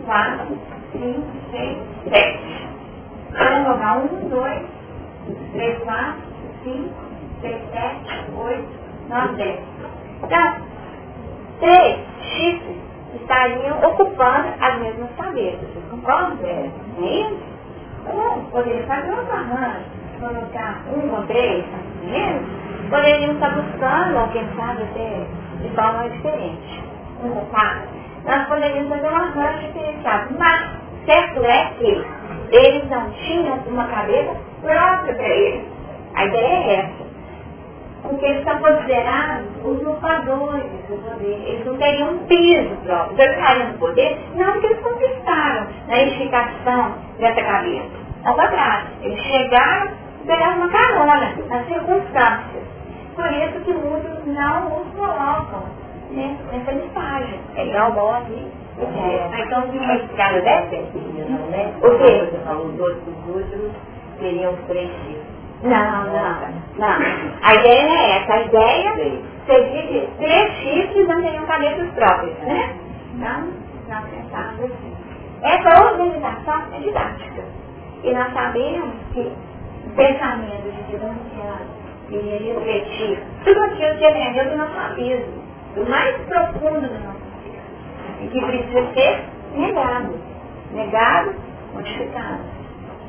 [0.04, 0.58] quatro,
[0.94, 1.78] cinco, seis,
[2.11, 2.68] sete.
[3.33, 4.62] Vamos jogar um, dois,
[5.52, 6.22] três, quatro,
[6.64, 6.94] cinco,
[7.42, 8.68] seis, sete, oito,
[9.11, 9.61] nove, dez.
[10.22, 10.57] Então,
[11.61, 12.76] três chifres
[13.14, 15.61] estariam ocupando as mesmas cabeças.
[15.74, 16.38] Vocês concordam?
[16.46, 17.38] É isso?
[18.07, 19.87] Ou poderia fazer um arranjo,
[20.20, 21.64] colocar um ou três,
[22.04, 25.26] mesmo, poderiam estar buscando, ou quem sabe até
[25.62, 26.85] de forma diferente,
[27.24, 28.03] um ou quatro.
[28.24, 30.34] Nós poderíamos fazer um arranjo diferenciado.
[30.38, 30.70] Mas
[31.04, 32.04] certo é que
[32.52, 35.64] eles não tinham uma cabeça própria para eles.
[36.14, 37.04] A ideia é essa.
[38.02, 41.04] Porque eles são considerados usurpadores do.
[41.22, 43.20] Eles não teriam um piso próprio.
[43.20, 48.04] Eles estariam no poder, não porque eles conquistaram na edificação dessa cabeça.
[48.24, 49.90] Ao contrário, eles chegaram
[50.22, 52.64] e pegaram uma carona nas circunstâncias.
[53.16, 55.83] Por isso que muitos não os colocam
[56.14, 57.40] né, nessa listagem.
[57.57, 58.50] É igual o aqui.
[58.79, 60.77] É, então, de uma escala dessa,
[61.29, 61.72] não, né?
[61.79, 62.29] O quê?
[62.31, 63.72] Você falou, os outros últimos
[64.18, 65.35] teriam três tipos.
[65.62, 66.38] Não, não,
[66.79, 66.98] não.
[67.42, 68.35] A ideia é essa.
[68.35, 68.92] A ideia
[69.46, 72.77] seria que três chifres não teriam cabeças próprias, né?
[73.14, 73.48] Então,
[73.88, 74.96] nós pensamos assim.
[75.42, 77.42] Essa organização é didática.
[78.03, 79.33] E nós sabemos que
[79.87, 81.61] o pensamento de denunciar
[82.11, 85.43] e refletir tudo aquilo que aprendeu do nosso abismo,
[85.74, 89.24] do mais profundo do nosso ser, e que precisa ser
[89.56, 90.14] negado.
[90.72, 91.34] Negado,
[91.74, 92.44] modificado.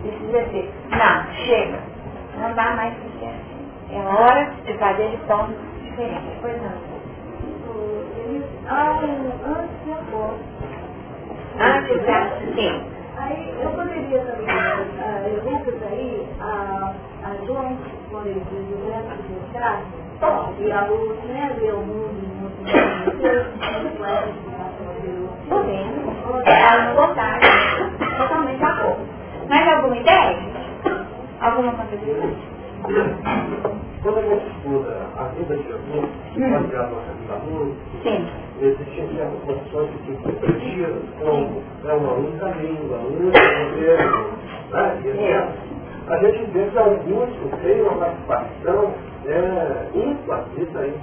[0.02, 1.96] Precisa ser, não, chega
[2.38, 3.96] não dá mais para ser assim.
[3.96, 6.38] É hora de fazer de forma diferente.
[6.42, 6.96] Pois não.
[8.68, 10.40] Ah, antes e após.
[11.60, 12.84] Antes sim.
[13.18, 17.78] Aí eu poderia também, uh, eu lembro aí, a, a João,
[18.12, 19.54] quando ele diz o verso de
[20.60, 22.56] e a luz, né, ver o mundo, o mundo,
[25.48, 26.06] muito vendo.
[26.46, 27.40] Ela não votar.
[28.18, 28.98] Totalmente a cor.
[29.50, 30.38] Mais alguma ideia?
[31.42, 32.56] Alguma contribuição?
[34.02, 37.76] Quando a gente estuda a vida de Jesus, baseado na vida luz,
[38.62, 43.40] existiam certas condições que se compreendiam como é uma única língua, um único
[43.72, 44.28] governo,
[44.72, 45.02] né?
[45.04, 45.50] e etc.
[46.08, 47.30] A gente vê que alguns
[47.64, 48.94] têm uma participação
[49.28, 49.90] é,
[50.58, 50.94] nisso aí.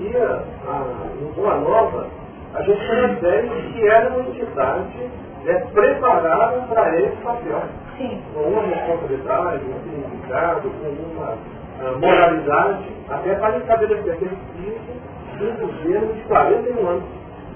[0.00, 2.06] E a, a, em Boa Nova,
[2.54, 5.10] a gente tem a ideia de que era uma entidade
[5.46, 7.62] é, preparada para esse papel.
[7.96, 8.22] Sim.
[8.34, 15.44] Com uma responsabilidade, um significado, com uma uh, moralidade, até para estabelecer aquele piso de
[15.44, 17.04] um governo de 41 anos.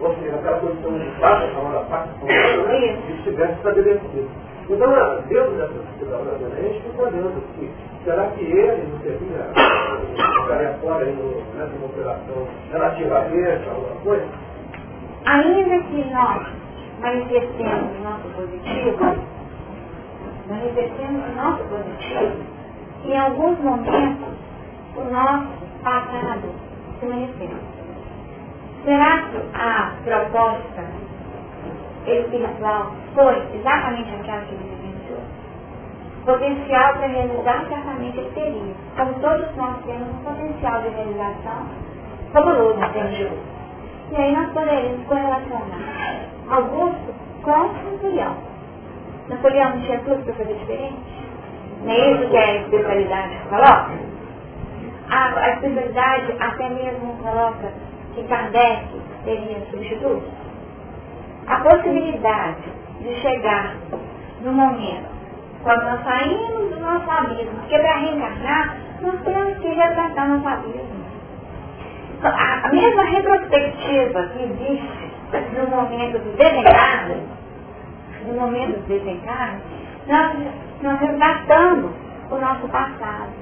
[0.01, 4.29] Ou seja, aquela posição de paz, a palavra paz, que estivesse estabelecido.
[4.71, 7.71] Então, dentro dessa sociedade a gente fica olhando aqui,
[8.05, 9.51] será que ele não seria,
[10.43, 14.29] ficaria fora nessa operação relativamente alguma coisa?
[15.27, 16.47] Ainda que nós
[17.01, 19.27] manifestemos o nosso positivo,
[20.49, 22.45] manifestemos o nosso positivo,
[23.05, 24.29] em alguns momentos
[24.97, 25.49] o nosso
[25.83, 26.49] passado
[26.99, 27.79] se manifesta.
[28.85, 30.85] Será que a proposta
[32.07, 34.68] espiritual foi exatamente aquela que?
[36.29, 38.75] Potencial para realizar certamente ele teria.
[38.99, 41.67] Como todos nós temos um potencial de realização
[42.35, 43.41] fabuloso em termos de luz.
[44.13, 48.37] E aí nós poderíamos correlacionar Augusto com Napoleão.
[49.31, 50.99] Napoleão não tinha tudo para fazer diferente?
[51.87, 53.93] É isso que é a especialidade coloca?
[55.09, 57.73] A, a especialidade até mesmo coloca
[58.15, 58.85] que Kardec
[59.25, 60.29] teria substituto.
[61.47, 62.65] A possibilidade
[63.01, 63.77] de chegar
[64.43, 65.18] no momento,
[65.63, 70.99] quando nós saímos do nosso abismo, porque para reencarnar, nós temos que resgatar nosso abismo.
[72.23, 75.09] A, a mesma retrospectiva que existe
[75.57, 77.23] no momento do desencarne,
[78.27, 79.61] no momento do desencarne,
[80.07, 80.37] nós,
[80.83, 81.93] nós resgatamos
[82.31, 83.33] o nosso passado.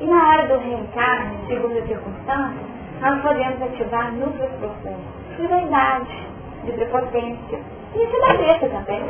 [0.00, 2.66] E na hora do reencarne, segundo as circunstâncias,
[3.00, 5.20] nós podemos ativar núcleos profundos.
[5.36, 6.28] de vaidade,
[6.64, 7.60] de prepotência.
[7.94, 9.02] É da besta também.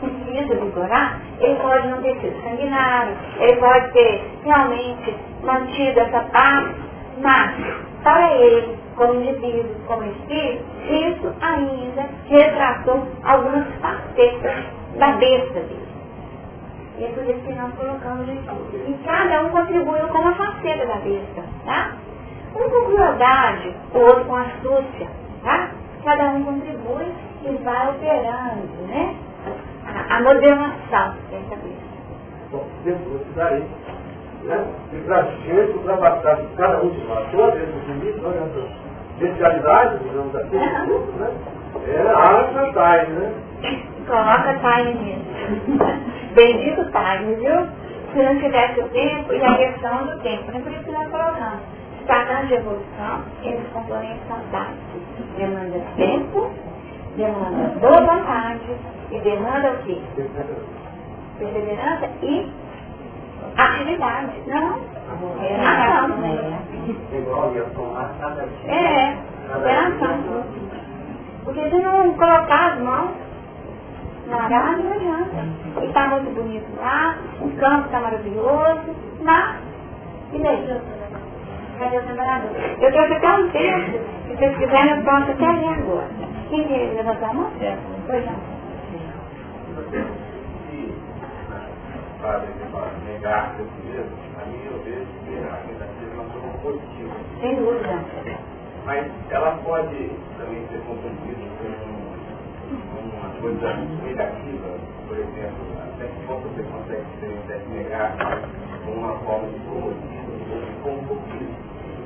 [0.00, 6.74] Precisa vigorar, ele pode não ter sido sanguinário, ele pode ter realmente mantido essa paz,
[7.22, 7.54] mas
[8.02, 14.64] para ele, como indivíduo, como espírito, isso ainda retratou algumas facetas
[14.98, 15.86] da besta dele.
[16.98, 18.76] E é por isso que nós colocamos aqui.
[18.88, 21.92] E cada um contribuiu com uma faceta da besta, tá?
[22.54, 25.08] Um com crueldade, outro com astúcia,
[25.42, 25.70] tá?
[26.04, 27.12] Cada um contribui
[27.44, 29.14] e vai operando, né?
[29.96, 31.86] A, moderação dessa besta.
[32.52, 33.64] Bom, depois daí,
[34.44, 34.66] né?
[34.92, 38.70] E para gente ultrapassar cada um de nós, todos esses limites, olha essas
[39.14, 41.30] especialidades, digamos assim, né?
[41.88, 43.32] É a Time, né?
[44.06, 45.76] Coloca time nisso.
[46.34, 47.66] Bendito time, viu?
[48.12, 50.50] Se não tivesse o tempo e a questão do tempo.
[50.52, 51.60] Não é por isso que nós colocamos.
[52.06, 54.76] Tratando de evolução, esses componentes são dados.
[55.36, 56.50] Demanda tempo,
[57.16, 58.76] demanda boa vontade
[59.10, 60.00] e demanda o quê?
[61.38, 62.50] Perseverança e
[63.56, 64.32] atividade.
[64.46, 64.80] Não,
[65.42, 66.08] é ação.
[68.66, 69.16] É,
[69.64, 70.44] é ação.
[71.44, 73.10] Porque se não colocar as mãos
[74.26, 75.46] na arada, não adianta.
[75.80, 79.56] E está muito bonito lá, o campo está maravilhoso, mas,
[80.32, 80.80] e daí?
[81.78, 82.82] Cadê o?
[82.82, 86.08] Eu quero ficar um texto, se vocês quiserem, eu posso até ler agora.
[86.48, 87.50] Quem quer levantar a mão?
[88.06, 88.55] Pois não.
[93.16, 97.14] Negar a mesmo, a mim eu vejo que a tentativa é uma positiva.
[97.40, 98.04] Sem dúvida.
[98.84, 101.46] Mas ela pode também ser confundida
[102.92, 108.16] com uma coisa negativa, por exemplo, até que ponto você consegue se negar
[108.84, 111.56] com uma forma de promotismo ou de conformismo.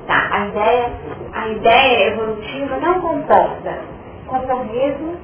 [0.07, 0.91] Tá, a ideia,
[1.33, 3.77] a ideia evolutiva não comporta
[4.25, 5.17] conformismo,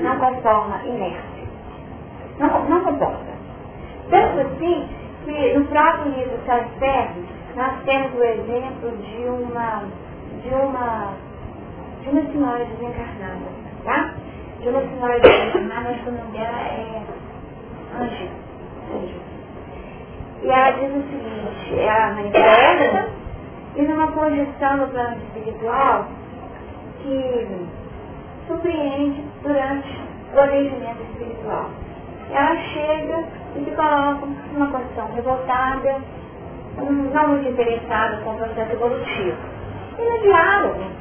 [0.00, 1.29] não conforma inércia.
[2.40, 3.30] Não, não comporta.
[4.08, 4.88] Tanto assim
[5.24, 7.22] que no próprio livro Céu e Ferro,
[7.54, 9.84] nós temos o exemplo de uma,
[10.42, 11.12] de uma,
[12.02, 13.46] de uma senhora desencarnada,
[13.84, 14.14] tá?
[14.60, 17.02] De uma senhora desencarnada, acho que o nome dela é
[18.00, 18.30] Ângela.
[20.42, 23.10] E ela diz o seguinte, ela manifesta
[23.76, 26.08] e numa condição no plano espiritual
[27.02, 27.66] que
[28.46, 29.98] surpreende durante
[30.34, 31.70] o ordenamento espiritual.
[32.32, 33.24] Ela chega
[33.56, 36.00] e se coloca numa condição revoltada,
[36.78, 39.36] não muito interessada com o processo evolutivo.
[39.98, 41.00] E no diálogo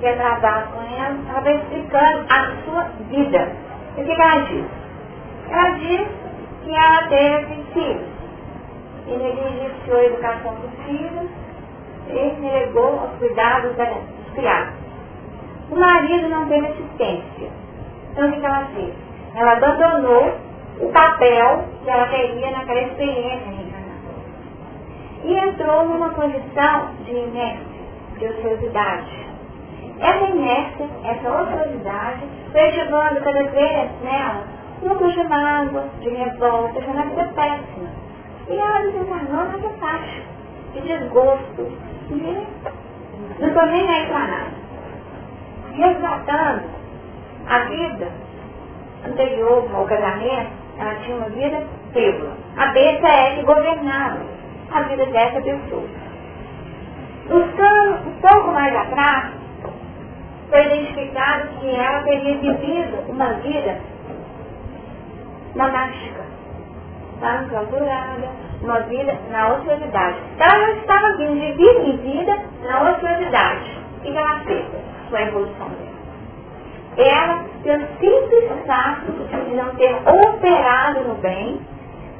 [0.00, 3.52] que é travado com ela, ela vai explicando a sua vida.
[3.96, 4.66] E o que ela diz?
[5.50, 6.08] Ela diz
[6.64, 8.18] que ela teve filhos.
[9.06, 11.30] E negligenciou a educação dos filhos
[12.10, 14.74] e negou aos cuidados dos criados.
[15.70, 17.50] O marido não teve assistência.
[18.12, 18.94] Então o que ela fez?
[19.34, 20.47] Ela abandonou
[20.80, 23.68] o papel que ela teria naquela experiência.
[25.24, 27.66] E entrou numa condição de inércia,
[28.18, 29.28] de ociosidade.
[30.00, 34.44] Essa inércia, essa ociosidade, foi levando cada vez nela
[34.80, 37.90] pouco de mágoa, de revolta, de uma vida péssima.
[38.48, 40.22] E ela desencarnou nessa faixa
[40.72, 41.72] de desgosto,
[42.08, 42.46] de
[43.40, 44.08] não estou nem aí.
[45.74, 46.62] Resgatando
[47.48, 48.08] a vida
[49.06, 51.62] anterior ao casamento, ela tinha uma vida
[51.92, 52.36] frívola.
[52.56, 54.20] A besta é que governava
[54.70, 55.84] a vida dessa pessoa.
[57.30, 59.32] Um pouco mais atrás,
[60.48, 63.78] foi identificado que ela teria vivido uma vida
[65.54, 66.24] monástica,
[67.20, 68.28] clausurada,
[68.62, 70.16] uma vida na ociosidade.
[70.38, 73.78] Ela estava vindo de vida em vida na ociosidade.
[73.98, 74.64] O que ela fez?
[75.10, 75.87] Foi a evolução
[76.98, 81.60] ela, pelo simples fato de não ter operado no bem,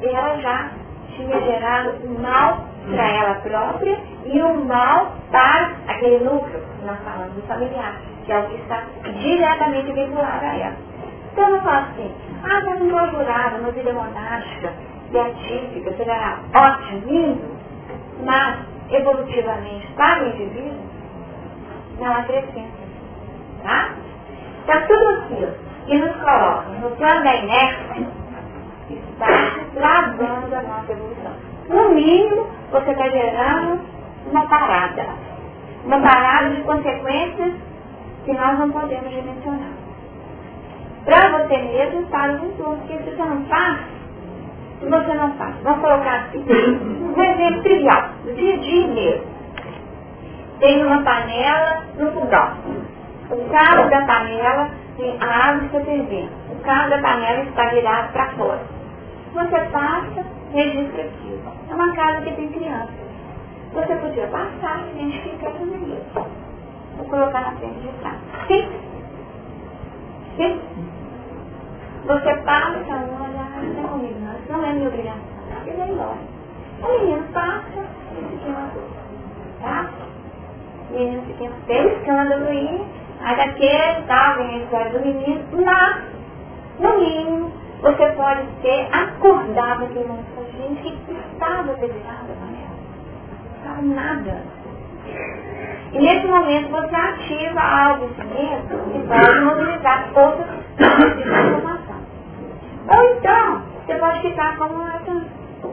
[0.01, 0.71] ela já
[1.15, 6.97] tinha gerado um mal para ela própria e um mal para aquele núcleo que nós
[7.03, 8.83] falamos do familiar, que é o que está
[9.19, 10.77] diretamente vinculado a ela.
[11.33, 14.73] Então eu falo assim, ah, está incorporada uma vida monástica,
[15.11, 17.59] beatífica, será ótimo, lindo,
[18.25, 18.59] mas
[18.91, 20.79] evolutivamente para o indivíduo
[21.99, 22.79] não acrescenta.
[23.63, 23.93] Tá?
[24.61, 25.53] Está tudo aquilo
[25.85, 28.07] que nos coloca no plano da inércia,
[28.89, 29.27] está
[29.73, 31.31] travando a nossa evolução.
[31.69, 33.79] No mínimo, você está gerando
[34.31, 35.05] uma parada.
[35.85, 37.53] Uma parada de consequências
[38.25, 39.71] que nós não podemos dimensionar.
[41.05, 42.77] Para você mesmo, para o entorno.
[42.77, 43.79] Porque se você não faz,
[44.79, 46.45] se você não faz, vamos colocar assim,
[47.17, 49.27] um exemplo trivial, do dia a dia mesmo.
[50.59, 52.51] Tem uma panela no fogão
[53.31, 54.71] O cabo da panela,
[55.19, 56.31] a água está fervendo.
[56.51, 58.61] O cabo da panela está virado para fora.
[59.33, 61.41] Você passa, registra aquilo.
[61.69, 62.91] É uma casa que tem criança.
[63.73, 66.27] Você podia passar, identificar tudo isso.
[66.97, 68.17] Vou colocar na frente de casa.
[68.47, 68.67] Sim?
[70.35, 70.61] Sim?
[72.07, 75.21] Você passa, olha, não é comigo não, não é minha obrigação.
[75.67, 76.17] Ele vai embora.
[76.81, 78.89] O menino passa, aqui é uma coisa.
[79.61, 79.89] Tá?
[80.89, 82.85] O menino fica tem escândalo aí,
[83.19, 86.03] daquele tal, vem a história do menino, mas,
[86.79, 87.51] no mínimo,
[87.81, 92.59] você pode ter acordado momento com gente que estava debilhada, não
[93.57, 94.43] estava nada.
[95.91, 101.99] E nesse momento você ativa algo dentro que pode mobilizar outras informação.
[102.87, 105.25] Ou então, você pode ficar como essa,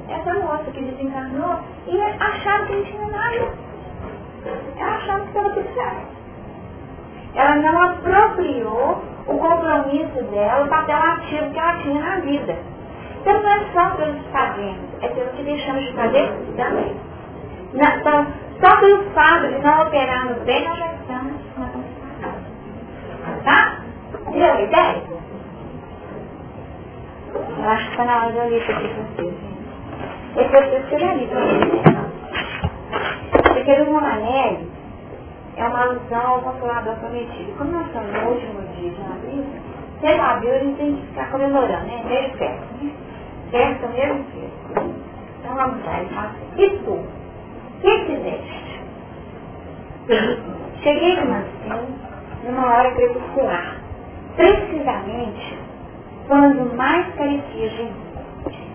[0.09, 3.53] essa moça que desencarnou e achava que não tinha nada.
[4.79, 6.16] Ela achava que estava tudo certo.
[7.37, 12.57] Ela não apropriou o compromisso dela, o papel ativo que ela tinha na vida.
[13.21, 16.97] Então não é só pelo que fazemos, é pelo que deixamos de fazer também.
[17.75, 18.27] Então,
[18.63, 22.33] só pelo fato de não operarmos bem, nós já estamos na concentração.
[23.45, 23.79] Tá?
[24.33, 25.03] Deu a ideia?
[27.35, 29.35] Eu acho que está na hora de eu ler isso aqui para vocês.
[30.37, 31.29] Esse é o que eu já li.
[33.33, 34.76] Porque o Romanelli
[35.57, 37.53] é uma alusão ao Consolador Prometido.
[37.57, 39.45] Como nós estamos no último dia de abril,
[40.01, 42.03] se ele abriu, a gente tem que ficar comemorando, né?
[42.07, 42.93] Meio perto, né?
[43.51, 44.95] Perto mesmo tempo.
[45.41, 46.93] Então vamos lá, ele fala assim, e tu?
[46.93, 48.81] O que fizeste?
[50.83, 51.89] Cheguei de Marcelo
[52.45, 53.77] numa hora crepuscular,
[54.37, 55.59] precisamente
[56.29, 58.07] quando mais carecia de mim.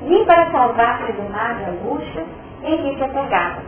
[0.07, 2.25] Vim para salvar-te do mar de angústia
[2.63, 3.61] em que te apegava.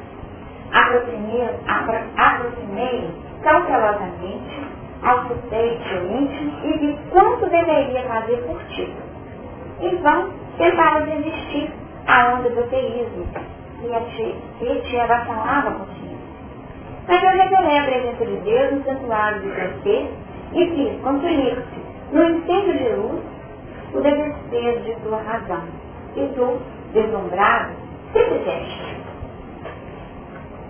[2.18, 3.10] Aproximei
[3.44, 4.68] cautelosamente,
[5.04, 8.92] auscultei teu íntimo e vi quanto deveria fazer por ti.
[9.82, 11.72] Em vão, tentava desistir
[12.08, 13.26] a onda do ateísmo
[13.80, 13.88] que
[14.60, 16.18] te, te avassalava a consciência.
[17.08, 20.14] Mas eu revelei a presença de Deus no santuário de ser
[20.54, 23.22] e vi consumir-se no incêndio de luz
[23.94, 25.64] o desespero de tua razão.
[26.16, 26.60] E tu,
[26.94, 27.74] deslumbrado,
[28.14, 29.13] que fizeste?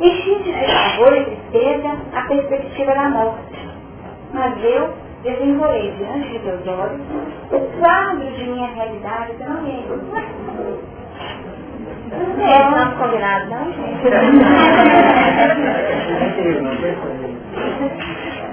[0.04, 3.70] Enchiste de favor e tristeza a perspectiva da morte.
[4.34, 4.94] Mas eu
[5.24, 7.00] desenvolei diante de teus olhos
[7.50, 9.84] o quadro de minha realidade que não é.
[12.70, 14.04] Não é combinado, não, gente?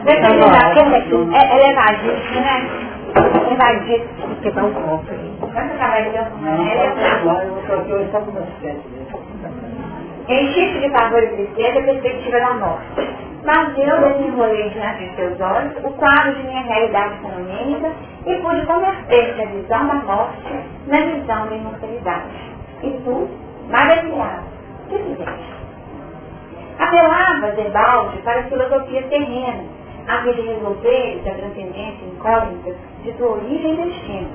[0.04, 0.96] Depende da coisa,
[1.36, 2.56] é, é levadíssimo, né?
[3.48, 4.28] Levadíssimo.
[4.40, 5.32] Você dá um copo aí.
[5.40, 6.56] Quando trabalha de né?
[7.26, 8.20] Eu estou aqui hoje só
[10.30, 12.84] Enchiste de pavor e tristeza a perspectiva da morte.
[13.42, 17.90] Mas eu desenvolvi diante de teus olhos o quadro de minha realidade fenomênica
[18.24, 20.54] e pude converter a visão da morte
[20.86, 22.28] na visão da imortalidade.
[22.84, 23.28] E tu,
[23.70, 24.44] maravilhado,
[24.88, 25.54] que fizeste?
[26.78, 29.64] Apelava, Debalde, para a filosofia terrena,
[30.06, 34.30] a fim de resolver a transcendência incógnita de tua origem e destino.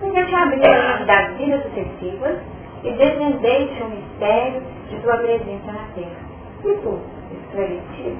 [0.00, 2.36] Porque te abri a das vidas sucessivas
[2.82, 6.36] e desvendei-te o mistério de tua presença na terra.
[6.64, 6.98] E tu,
[7.32, 8.18] esclarecido,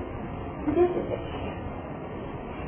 [0.64, 1.52] fizeste?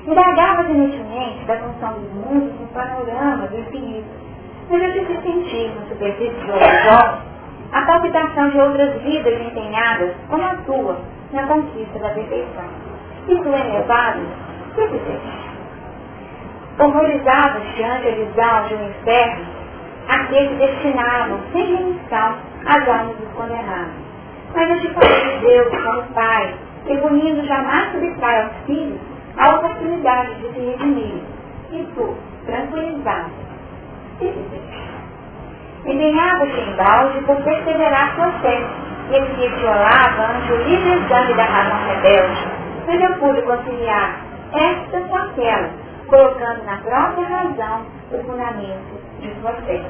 [0.07, 4.09] Indagavas inutilmente da função dos mundos no panorama do infinito,
[4.70, 7.28] mas eu te sentir na superfície de outros
[7.72, 10.99] a palpitação de outras vidas empenhadas, como a tua,
[11.32, 12.64] na conquista da perfeição.
[13.28, 14.20] E tu, elevado,
[14.74, 15.49] que fizeste?
[16.78, 19.59] Horrorizavas diante a visão de um inferno
[20.09, 20.92] aqueles que
[21.53, 23.92] sem remissão dos condenados.
[24.54, 26.54] Mas eu te falei de Deus como Pai,
[26.86, 28.98] que punindo jamais subtrai aos filhos
[29.36, 31.22] a oportunidade de se redimir.
[31.70, 33.30] E tu, tranquilizado?
[35.84, 38.66] Empenhava-te em balde por perseverar sua fé,
[39.11, 42.48] e esse violava ante o livre exame da razão rebelde,
[42.86, 44.16] mas eu pude conciliar
[44.52, 45.70] esta com aquela,
[46.09, 49.82] colocando na própria razão o fundamento de sua fé.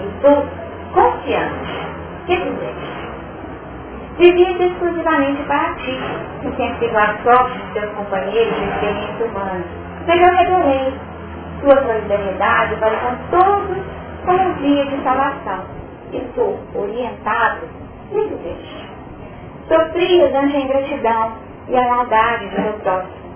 [0.00, 0.65] E tu,
[0.96, 1.86] confiante,
[2.26, 2.96] que fizeste?
[4.18, 6.00] Vivia exclusivamente para ti,
[7.22, 9.64] sorte de teus companheiros de experiência humana.
[10.06, 10.94] Mas eu revelei
[11.60, 13.76] tua solidariedade para com todos
[14.24, 15.64] como via de salvação.
[16.12, 17.60] E tu, orientado,
[18.10, 18.88] que fizeste?
[19.68, 21.32] Sofrias ante a ingratidão
[21.68, 23.26] e a maldade do teu próximo.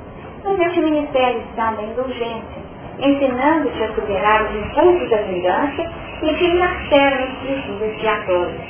[0.44, 2.59] Mas eu te ministério estão da indulgência,
[3.02, 5.90] ensinando-te a superar os impulsos da vingança
[6.22, 8.60] e te encarceram os princípios expiatórios.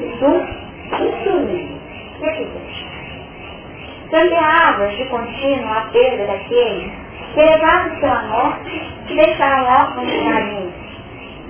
[0.00, 1.80] E tu, instruído,
[2.18, 2.86] que fizeste?
[4.10, 6.92] Cambiavas de contínuo a perda daqueles
[7.34, 10.72] que levavam sua morte e deixaram órfãos de carinho.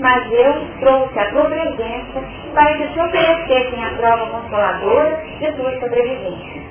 [0.00, 2.22] Mas Deus trouxe a tua presença
[2.54, 6.62] para que te oferecessem a prova consoladora de tua sobrevivência.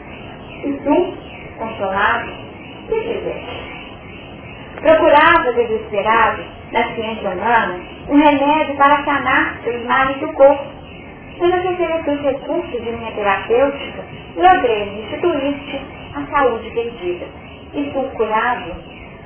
[0.64, 1.14] E tu,
[1.58, 2.32] consolado,
[2.90, 3.77] que fizeste?
[4.82, 10.66] Procurava desesperado, na ciência humana, um remédio para sanar os males do corpo.
[11.40, 14.04] Mas não ofereceu os recursos de minha terapêutica,
[14.36, 15.82] logrei instituíste
[16.16, 17.26] a saúde perdida.
[17.74, 18.76] E tu, curado,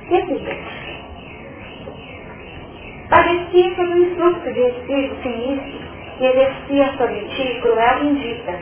[0.08, 0.92] que fizeste?
[3.08, 5.82] Padecia sob o influxo de espírito sinistro
[6.18, 8.54] que exercia sobre ti cruel vindita.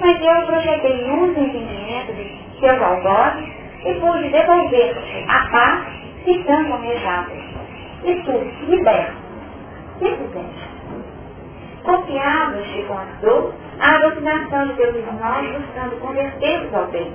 [0.00, 3.48] Mas eu projetei luz e entendimento de teus algozes
[3.84, 7.38] e pude devolver-te a paz que tanto almejavas.
[8.04, 9.16] E tu, liberto,
[9.98, 10.68] que fizeste?
[11.84, 17.12] Confiavas-te com a dor a alucinação de teus irmãos buscando convertê-los ao bem.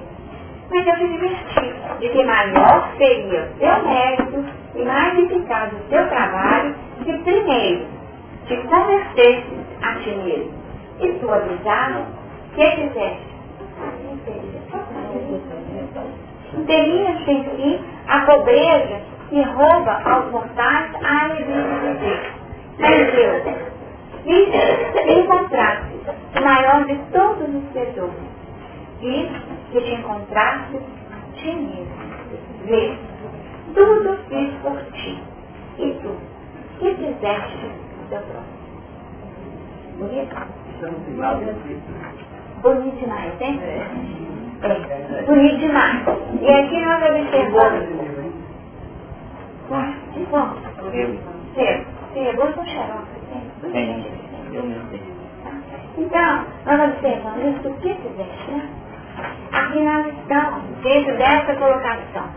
[0.70, 4.46] Mas eu te diverti de que maior seria o teu mérito
[4.76, 7.86] e mais eficaz o teu trabalho se primeiro
[8.48, 10.54] te convertesse a ti mesmo.
[11.00, 12.06] E tu avisado,
[12.56, 13.34] que fizeste?
[16.66, 22.32] Temias em si a pobreza que rouba aos mortais a alegria de viver.
[22.80, 23.58] Mas Deus,
[25.08, 26.00] encontraste
[26.38, 28.16] o maior de todos os tesouros,
[29.02, 29.30] e
[29.72, 30.80] que te encontraste
[31.36, 32.04] ti mesmo.
[32.66, 32.98] Vê,
[33.74, 35.22] tudo fiz por ti.
[35.78, 36.16] E tu,
[36.80, 38.64] que fizeste o teu próximo?
[39.98, 40.36] Bonito?
[42.62, 43.60] Bonito demais, hein?
[44.64, 46.04] Bonito demais.
[46.42, 47.86] E aqui nós observamos
[50.14, 50.54] de bom.
[51.54, 51.86] Cedo.
[52.14, 53.04] Cedo, com xerox.
[55.98, 58.70] Então, nós observamos isso o que fizeste, né?
[59.52, 62.30] Aqui nós estamos dentro dessa colocação.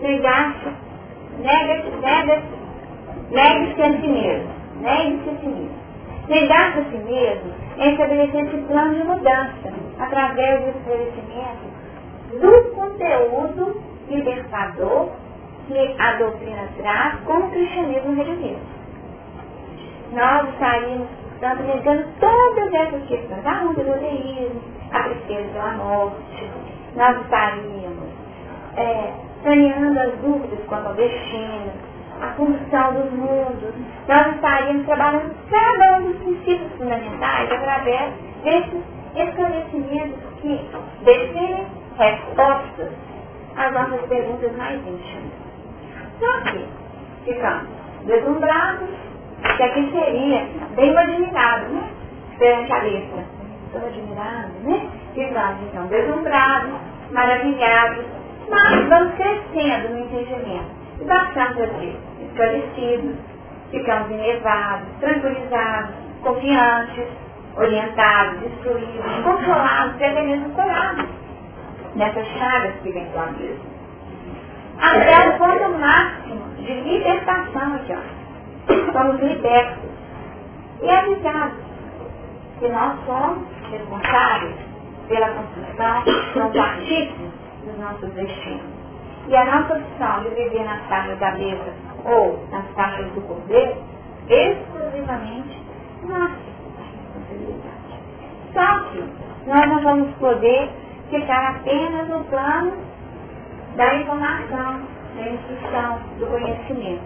[0.00, 0.68] Negaste,
[1.38, 2.46] nega-se, nega-se,
[3.30, 4.50] negue-se a si mesmo.
[4.82, 5.86] Negue-se a si mesmo.
[6.28, 11.76] Negar-se a si mesmo é estabelecer esse plano de mudança através do esclarecimento
[12.40, 15.10] do conteúdo libertador
[15.66, 18.60] que a doutrina traz como o cristianismo religioso.
[20.12, 26.50] Nós estaríamos, portanto, negando todas essas questões, a onda do ateísmo, a tristeza pela morte,
[26.94, 28.08] nós estaríamos
[28.76, 31.72] é, saneando as dúvidas quanto ao destino,
[32.20, 33.74] a função dos mundos,
[34.08, 38.12] nós estaríamos trabalhando cada um dos princípios fundamentais através
[38.44, 40.60] desses esclarecimentos que
[41.04, 41.66] definem
[41.98, 42.90] respostas
[43.56, 45.32] às nossas perguntas mais íntimas.
[46.20, 46.66] Só que
[47.24, 47.68] ficamos
[48.04, 48.88] deslumbrados,
[49.56, 51.90] que aqui seria bem admirado, né?
[52.38, 53.24] Perante a letra.
[53.66, 54.88] Estou admirado, né?
[55.14, 56.72] Ficamos então deslumbrados,
[57.10, 58.04] maravilhados,
[58.48, 60.76] mas vamos crescendo no entendimento.
[61.00, 63.16] E bastante assim, esclarecidos,
[63.70, 67.08] ficamos enervados, tranquilizados, confiantes,
[67.56, 71.06] orientados, instruídos, consolados e até mesmo curados
[71.94, 73.76] nessas chagas que vem com a mesa
[74.78, 78.92] até o ponto máximo de libertação aqui, ó.
[78.92, 79.90] Somos libertos.
[80.82, 81.58] E avisados
[82.58, 84.54] que nós somos responsáveis
[85.08, 86.02] pela construção,
[86.34, 87.30] somos artífices
[87.64, 88.76] dos nossos destinos.
[89.28, 91.72] E a nossa opção de viver nas taxas da mesa
[92.04, 93.76] ou nas taxas do cordeiro,
[94.28, 95.62] exclusivamente
[96.04, 96.55] nossa.
[98.52, 99.04] Só que
[99.46, 100.70] nós não vamos poder
[101.10, 102.72] ficar apenas no plano
[103.76, 104.80] da informação,
[105.14, 107.02] da instrução, do conhecimento.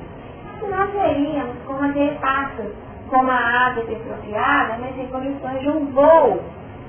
[0.68, 2.74] Nós veríamos como aquele pássaro,
[3.09, 6.41] como a ave petrofiada, mas em condições de um voo,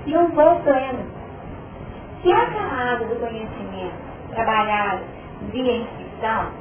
[0.06, 1.06] de um voo pleno.
[2.22, 3.96] Se essa ave do conhecimento
[4.30, 5.02] trabalhada
[5.52, 6.52] via instrução,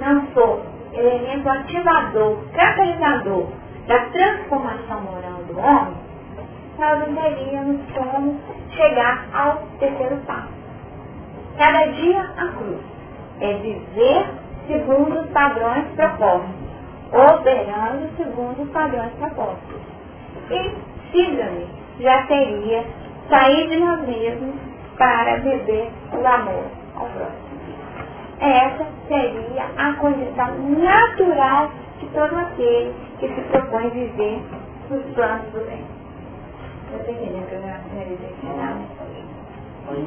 [0.00, 0.62] não for
[0.92, 3.46] elemento ativador, catalisador
[3.86, 5.94] da transformação moral do homem,
[6.78, 10.48] nós não teríamos como chegar ao terceiro passo.
[11.58, 12.80] Cada dia a cruz.
[13.42, 14.26] É viver
[14.66, 16.50] segundo os padrões propostos.
[17.12, 19.80] Operando segundo os padrões propostos.
[20.50, 20.74] E
[21.10, 21.66] siga-me
[22.00, 22.84] já seria
[23.28, 24.54] sair de nós mesmos
[24.96, 26.64] para viver o amor
[26.96, 27.50] ao próximo.
[28.40, 31.70] Essa seria a condição natural
[32.00, 34.42] de todo aquele que se propõe viver
[34.90, 35.84] os planos do bem.
[36.92, 38.78] Eu que eu já realizei final.
[39.88, 40.06] Olha,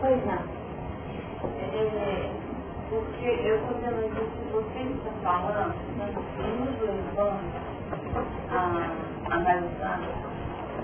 [0.00, 0.64] Pois não.
[1.44, 2.30] É,
[2.90, 7.40] porque eu estou vendo aqui que você está falando, nós estamos levando
[8.50, 10.00] a analisar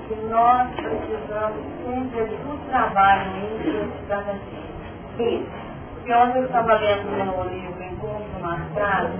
[0.08, 5.38] que nós precisamos sempre do trabalho íntimo de cada dia.
[5.38, 5.69] Isso.
[6.10, 9.12] Porque ontem eu estava lendo no livro Encontro Marcado,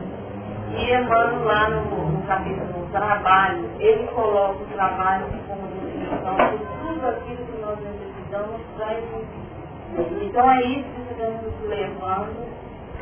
[0.77, 7.07] e Emmanuel lá no, no capítulo trabalho, ele coloca o trabalho como definição de tudo
[7.07, 10.27] aquilo que nós necessitamos para existir.
[10.27, 12.49] Então é isso que estamos levando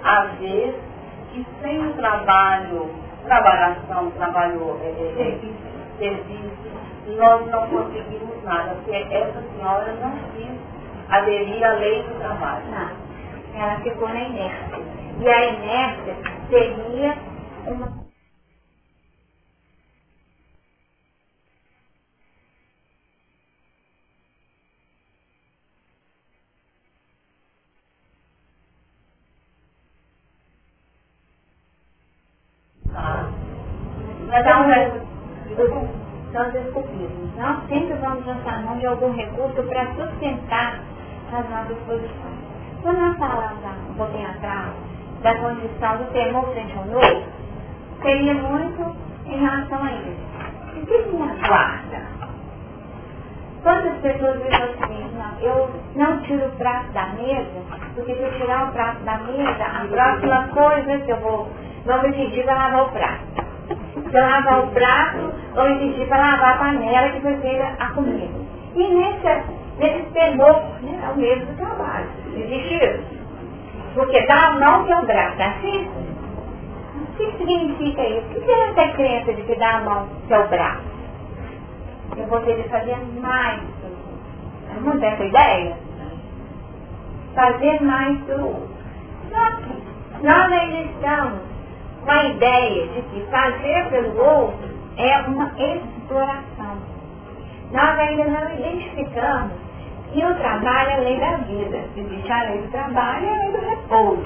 [0.05, 0.79] a ver
[1.33, 2.91] que sem o trabalho,
[3.25, 10.61] trabalhação, trabalho, é, é, é serviço, nós não conseguimos nada, porque essa senhora não quis
[11.09, 12.65] aderir à lei do trabalho.
[12.71, 13.08] Não,
[13.59, 14.79] ela ficou na inércia.
[15.21, 16.17] E a inércia
[16.49, 17.17] seria
[17.67, 18.09] uma
[35.51, 35.89] Então.
[37.37, 40.81] Nós sempre vamos lançar mão de algum recurso para sustentar
[41.33, 42.38] as nossas posições.
[42.83, 44.73] Quando nós falamos um pouquinho atrás
[45.23, 47.23] da condição do temor frente ao novo,
[48.03, 50.81] seria muito em relação a isso.
[50.81, 52.03] O que me aguarda?
[53.63, 57.63] Quantas pessoas dizem assim, não, eu não tiro o prato da mesa,
[57.95, 61.51] porque se eu tirar o prato da mesa, a próxima coisa que eu vou,
[61.85, 63.49] vou me pedir para lavar o prato
[64.11, 68.39] para lavar o prato ou exigir para lavar a panela que foi feita a comida.
[68.75, 69.58] E nesse
[70.19, 72.09] temor, né, é o mesmo trabalho.
[72.35, 73.19] Existe isso.
[73.95, 75.89] Porque dá a mão que é o braço, é assim?
[77.01, 78.39] O que significa isso?
[78.39, 80.83] O que é essa crença de que dá a mão que é o braço?
[82.17, 83.61] Eu vou ter de fazer mais
[84.81, 85.77] Não tem essa ideia?
[87.35, 88.69] Fazer mais pelo outro.
[90.23, 91.41] Nós ainda estamos
[92.05, 96.79] com a ideia de que fazer pelo outro é uma exploração.
[97.71, 99.68] Nós ainda não identificamos
[100.13, 101.79] que o trabalho é a lei da vida.
[101.97, 104.25] Existe a lei do trabalho e a lei do repouso.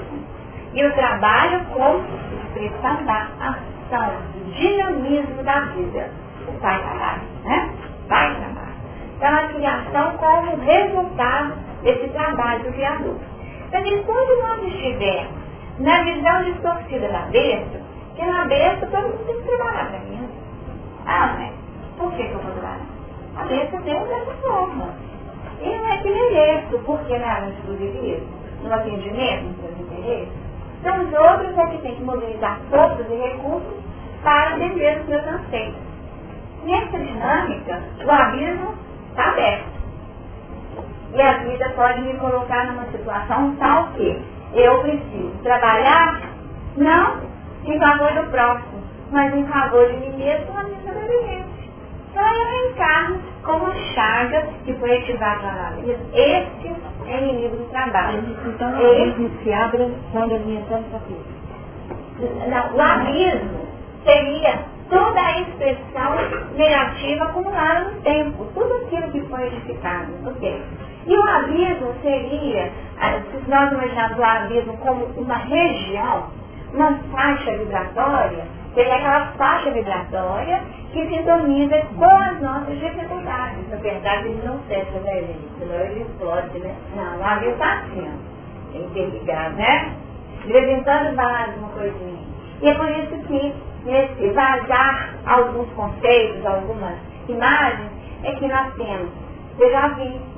[0.73, 2.03] E o trabalho como
[2.45, 6.09] expressão da ação, do dinamismo da vida.
[6.61, 7.69] Vai trabalhar, né?
[8.07, 8.63] Vai trabalhar.
[9.17, 11.53] Então a criação como resultado
[11.83, 13.15] desse trabalho do Criador.
[13.67, 15.43] Então, quando nós estivermos
[15.79, 17.81] na visão distorcida da besta,
[18.15, 20.29] que na besta todo mundo tem que trabalhar para mim.
[21.05, 21.53] Ah, mas
[21.97, 22.85] por que, que eu vou trabalhar?
[23.35, 25.12] A besta Deus dessa forma.
[25.61, 28.27] E não é que mereço, porque não é no exclusivismo,
[28.63, 30.33] no atendimento, nos seus interesses.
[30.81, 33.83] Então os outros é que tem que mobilizar forças e recursos
[34.23, 35.75] para atender os meus anseios.
[36.65, 38.75] Nessa dinâmica, o abismo
[39.11, 39.73] está aberto.
[41.13, 44.21] E a vida pode me colocar numa situação tal que
[44.53, 46.21] eu preciso trabalhar
[46.77, 47.21] não
[47.65, 51.71] em favor do próximo, mas em favor de mim mesmo na minha sobrevivência.
[52.11, 55.99] Então eu encarno como chaga que foi ativada na vida.
[56.13, 56.75] Este
[57.07, 58.23] é inimigo do trabalho.
[58.45, 61.43] Então o abismo se abre quando alimentamos a vida.
[62.73, 63.67] O abismo
[64.03, 66.15] seria toda a expressão
[66.55, 70.13] negativa acumulada no tempo, tudo aquilo que foi edificado.
[70.29, 70.61] Okay.
[71.05, 72.71] E o abismo seria,
[73.01, 76.29] ah, se nós imaginarmos o abismo como uma região,
[76.73, 80.61] uma faixa vibratória, seria aquela faixa vibratória
[80.91, 83.69] que sintoniza com as nossas dificuldades.
[83.69, 85.49] Na verdade, ele não fecha, né, gente?
[85.59, 86.75] Senão ele explode, né?
[86.95, 89.95] Não, o abismo está assim, ó, interligado, né?
[90.45, 92.23] De vez em uma coisinha.
[92.61, 93.55] E é por isso que
[93.85, 96.95] nesse vazar alguns conceitos, algumas
[97.27, 97.91] imagens,
[98.23, 99.09] é que nós temos.
[99.59, 100.33] Eu já vi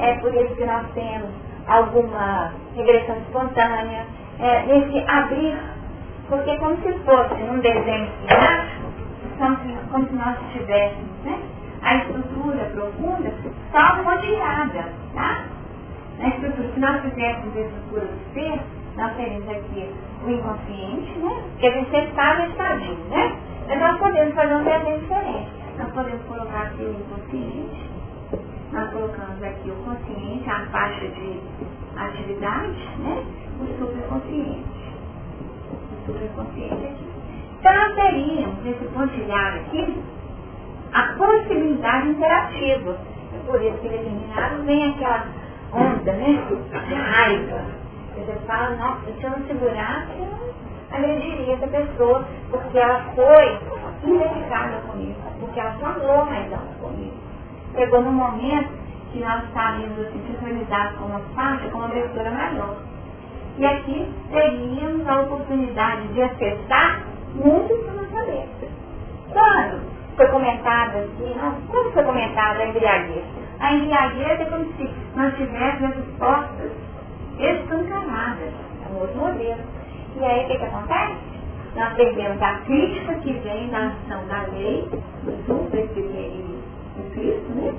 [0.00, 1.30] é por isso que nós temos
[1.66, 4.06] alguma regressão espontânea,
[4.38, 5.58] é, nesse abrir,
[6.30, 8.08] porque como se fosse num desenho
[9.56, 11.38] se, como se nós tivéssemos né,
[11.82, 13.32] a estrutura profunda
[13.72, 15.44] só tirada, tá?
[16.20, 18.60] A estrutura, se nós tivéssemos a estrutura do ser,
[18.96, 19.90] nós teríamos aqui
[20.24, 21.42] o inconsciente, né?
[21.58, 23.36] Que a gente sempre está estadinho, né?
[23.66, 25.50] Mas nós podemos fazer um desenho diferente.
[25.78, 27.90] Nós podemos colocar aqui o inconsciente,
[28.72, 31.40] nós colocamos aqui o consciente, a faixa de
[31.96, 33.24] atividade, né?
[33.60, 34.80] O superconsciente.
[36.08, 36.70] Aqui.
[37.60, 40.02] Então teríamos, nesse pontilhado aqui,
[40.92, 42.96] a possibilidade interativa.
[43.34, 45.26] É por isso que determinado vem aquela
[45.72, 46.42] onda, né?
[46.88, 47.64] De raiva.
[48.16, 50.50] Você fala, nossa, se eu não segurasse, eu não
[50.90, 53.58] agrediria essa pessoa, porque ela foi
[54.04, 57.30] indelicada comigo, porque ela falou mais alto comigo
[57.74, 58.70] chegou no momento
[59.12, 62.76] que nós estávamos assim, sincronizados com uma faixa, com uma abertura maior.
[63.60, 67.02] E aqui teríamos a oportunidade de acessar
[67.34, 68.72] muito para nossa cabeça.
[69.30, 69.82] Quando
[70.16, 71.34] foi comentada aqui,
[71.68, 73.22] como foi comentada a embriaguez?
[73.60, 76.72] A embriaguez é como se nós tivéssemos as portas
[77.38, 79.60] escancaradas, é um outro modelo.
[80.16, 81.16] E aí o que, que acontece?
[81.76, 84.88] Nós perdemos a crítica que vem da ação da lei,
[85.22, 86.62] do presbitério
[86.96, 87.74] do Cristo, né?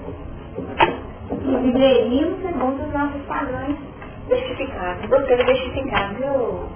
[1.32, 3.91] E viveríamos segundo os nossos padrões
[4.32, 5.09] justificados.
[5.09, 6.69] Doutora justificado, viu?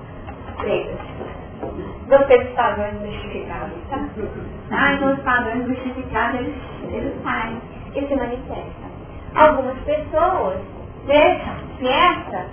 [2.07, 4.07] Gostei dos padrões justificados, tá?
[4.71, 6.55] Ah, então os padrões justificados, eles,
[6.91, 7.61] eles saem
[7.95, 8.95] e se manifestam.
[9.35, 10.59] Algumas pessoas
[11.07, 12.45] deixam que essa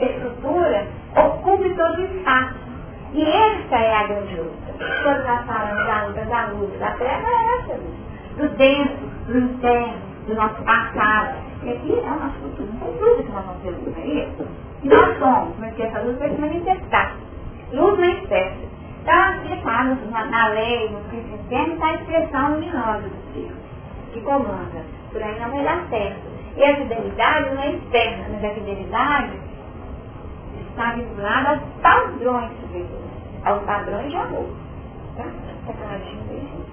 [0.00, 2.66] estrutura ocupe todo o espaço.
[3.12, 4.74] E essa é a grande luta.
[5.02, 8.06] Quando nós falamos da luta da luz da terra, é essa luta.
[8.36, 11.45] Do dentro, do interno, do nosso passado.
[11.66, 12.06] E aqui é.
[12.06, 14.46] Não tem dúvida que nós vamos ter luz, é isso?
[14.84, 17.16] E nós somos, mas que essa luz vai se manifestar.
[17.72, 18.66] Luz manifesta.
[19.02, 23.52] Então, aqui fala na, na lei, no princípio interno, está a expressão luminosa do Deus,
[24.12, 24.84] que comanda.
[25.10, 26.20] Por aí não vai dar certo.
[26.56, 29.32] E a fidelidade não é externa, mas a fidelidade
[30.70, 34.48] está vinculada aos padrões superiores, aos padrões de amor.
[35.16, 35.24] Tá?
[35.66, 36.66] Tá clarinho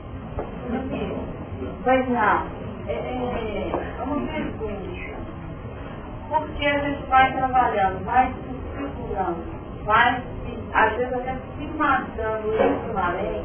[1.83, 2.63] Pois não.
[2.87, 4.62] É, é, é uma pergunta.
[6.33, 9.37] Porque a gente vai trabalhando, vai se circulando,
[9.85, 10.23] vai
[10.73, 13.43] às vezes até se matando isso na lei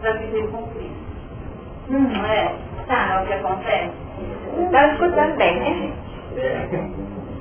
[0.00, 1.10] para viver com Cristo.
[1.90, 2.06] Hum.
[2.08, 2.54] Não é?
[2.86, 3.92] Tá, é o que acontece?
[4.64, 5.92] Está escutando bem, né?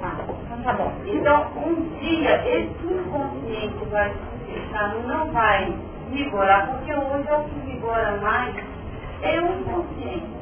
[0.01, 0.91] Ah, então tá bom.
[1.05, 4.11] Então, um dia, esse inconsciente vai
[4.55, 5.71] estar, não vai
[6.09, 8.55] vigorar, porque hoje é o que vigora mais
[9.21, 10.38] é o inconsciente.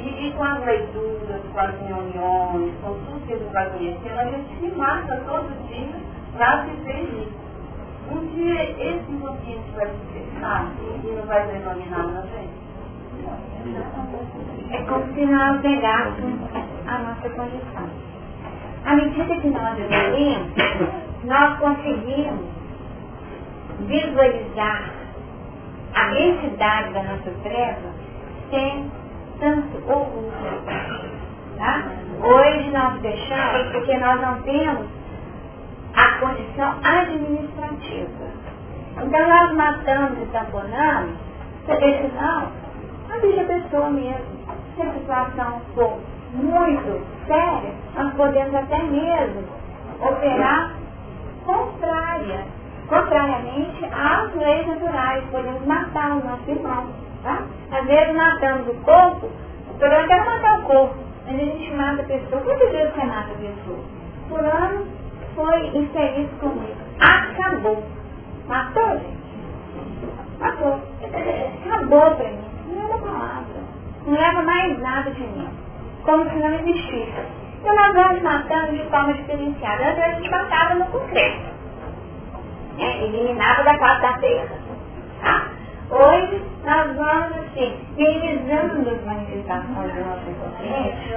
[0.00, 4.24] E, e com as leituras, com as reuniões, com tudo que ele vai conhecendo, a
[4.24, 5.94] gente se mata todo dia
[6.32, 7.40] para viver isso.
[8.10, 10.72] Um dia esse inconsciente vai se fechar
[11.04, 12.60] e não vai predominar na gente.
[14.70, 16.40] É como se nós negássemos
[16.86, 17.90] a nossa condição.
[18.86, 20.52] À medida que nós evoluímos,
[21.24, 22.46] nós conseguimos
[23.80, 24.90] visualizar
[25.94, 27.90] a entidade da nossa treva
[28.50, 28.90] sem
[29.40, 30.30] tanto orgulho.
[31.56, 31.82] Tá?
[32.22, 34.86] Hoje nós deixamos porque nós não temos
[35.94, 38.30] a condição administrativa.
[39.02, 41.16] Então nós matamos e tamponamos,
[41.66, 42.52] senão
[43.12, 44.40] avisa a pessoa mesmo.
[44.76, 45.98] Se a situação for
[46.34, 49.44] muito séria, nós podemos até mesmo
[50.00, 50.72] operar
[51.44, 52.44] contrária,
[52.88, 57.09] contrariamente às leis naturais, podemos matar o nosso irmão.
[57.22, 57.42] Tá?
[57.70, 59.30] Às vezes matamos o corpo,
[59.70, 60.94] o problema é matar o corpo,
[61.26, 62.42] mas a gente mata a pessoa.
[62.42, 63.84] Quantas vezes você mata a pessoa?
[64.28, 64.86] Por ano
[65.34, 66.76] foi infeliz comigo.
[67.00, 67.82] Acabou.
[68.46, 69.20] Matou, gente?
[70.38, 70.80] Matou.
[71.66, 72.44] Acabou pra mim.
[72.68, 73.60] Não era palavra.
[74.06, 75.48] Não leva mais nada de mim.
[76.04, 77.12] Como se não existisse.
[77.60, 79.90] Então nós vamos matando de forma diferenciada.
[79.90, 81.50] Antes a gente matava no concreto.
[82.78, 84.48] É, eliminava da face da terra.
[85.22, 85.59] Tá?
[85.90, 91.10] Hoje nós vamos assim, minimizando as manifestações do nosso inconsciente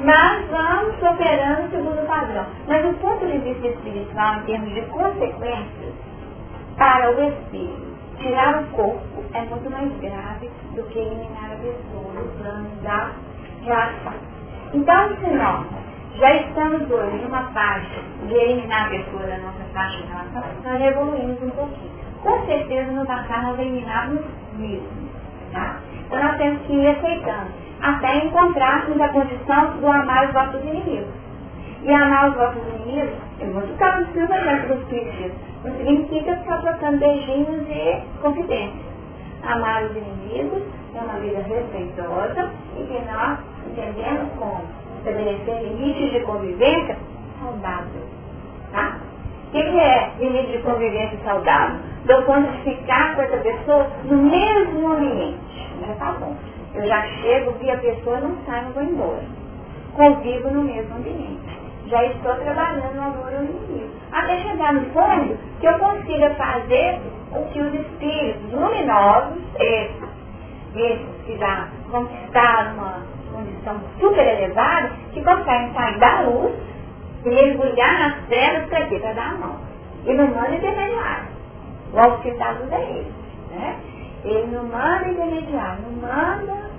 [0.00, 2.44] mas vamos operando segundo o padrão.
[2.66, 5.94] Mas do ponto de vista espiritual, em termos de consequências,
[6.76, 12.12] para o espírito, tirar o corpo é muito mais grave do que eliminar a pessoa
[12.14, 13.12] no plano da
[13.62, 14.14] relação.
[14.74, 15.66] Então, se nós
[16.16, 20.80] já estamos hoje numa faixa de eliminar a pessoa da nossa faixa de relação, nós
[20.80, 21.93] evoluímos um pouquinho.
[22.24, 24.24] Com certeza no passado nós eliminávamos
[24.56, 24.88] mesmo.
[25.52, 25.76] Tá?
[26.06, 27.52] Então nós temos que ir aceitando
[27.82, 31.12] até encontrarmos a condição do amar os vossos inimigos.
[31.82, 36.62] E amar os vossos inimigos, é muito claro no evangelho dos Cristo, não significa ficar
[36.62, 38.94] trocando beijinhos e confidências.
[39.42, 40.62] Amar os inimigos
[40.94, 44.62] é uma vida respeitosa e que nós entendemos como
[44.98, 46.96] estabelecer limites de convivência
[47.38, 48.02] saudável.
[48.72, 48.96] Tá?
[49.48, 51.93] O que é limite de convivência saudável?
[52.04, 52.14] De
[52.64, 55.38] ficar com essa pessoa no mesmo ambiente.
[55.80, 56.36] Já está bom.
[56.74, 59.22] Eu já chego, vi a pessoa, não saio, vou embora.
[59.94, 61.40] Convivo no mesmo ambiente.
[61.86, 64.20] Já estou trabalhando no amor ao.
[64.20, 67.00] Até chegar no ponto que eu consiga fazer
[67.32, 70.08] o que os espíritos luminosos, esses,
[70.74, 73.02] esses que já conquistaram uma
[73.32, 76.54] condição super elevada, que conseguem sair da luz
[77.24, 78.98] mergulhar nas trevas para quê?
[78.98, 79.60] Para dar a mão.
[80.06, 81.33] E não manda intermediário.
[81.94, 82.36] O auxílio
[82.72, 83.12] é ele.
[83.50, 83.76] Né?
[84.24, 86.70] Ele não manda intermediário, não manda,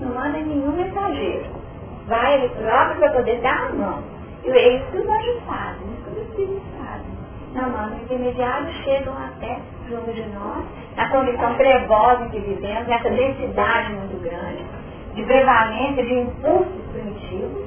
[0.00, 1.46] não manda nenhum mensageiro.
[2.06, 4.02] Vai ele próprio para poder dar a mão.
[4.44, 6.62] E eles tudo ajustado, tudo espírito
[7.54, 10.64] Não manda intermediário, chegam até junto de nós,
[10.96, 14.64] na condição trevosa que vivemos, nessa densidade muito grande,
[15.14, 17.64] de prevalência de impulsos primitivos,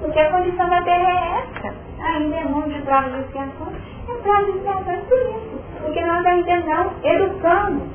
[0.00, 1.74] porque a condição da Terra é essa.
[2.00, 3.72] Ainda é mundo de provas de expiação,
[4.08, 5.47] é prova de expiação por isso.
[5.82, 7.88] Porque nós ainda não educamos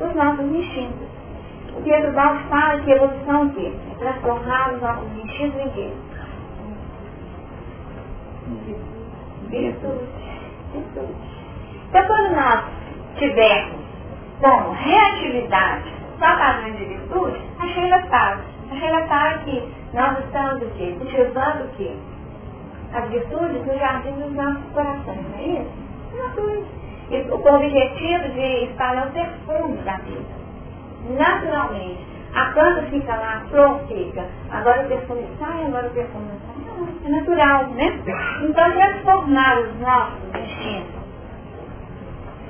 [0.00, 1.08] os nossos instintos.
[1.76, 3.72] O Pedro Balde fala que evolução o quê?
[3.90, 5.92] É transformar os nossos instintos em quê?
[9.48, 10.08] Virtude.
[11.88, 12.64] Então quando nós
[13.16, 13.82] tivermos
[14.40, 18.40] como reatividade só padrões de virtude, a Sheila fala.
[18.70, 20.94] A Sheila fala que nós estamos o quê?
[20.98, 21.96] Cultivando o quê?
[22.94, 26.81] As virtudes no jardim dos nossos corações, não é isso?
[27.16, 30.42] O objetivo de o perfume da vida.
[31.10, 34.24] Naturalmente, a planta fica lá, a flor fica.
[34.50, 36.62] Agora o perfume sai, agora o perfume sai.
[37.04, 38.00] É natural, né?
[38.42, 41.02] Então, transformar os nossos instintos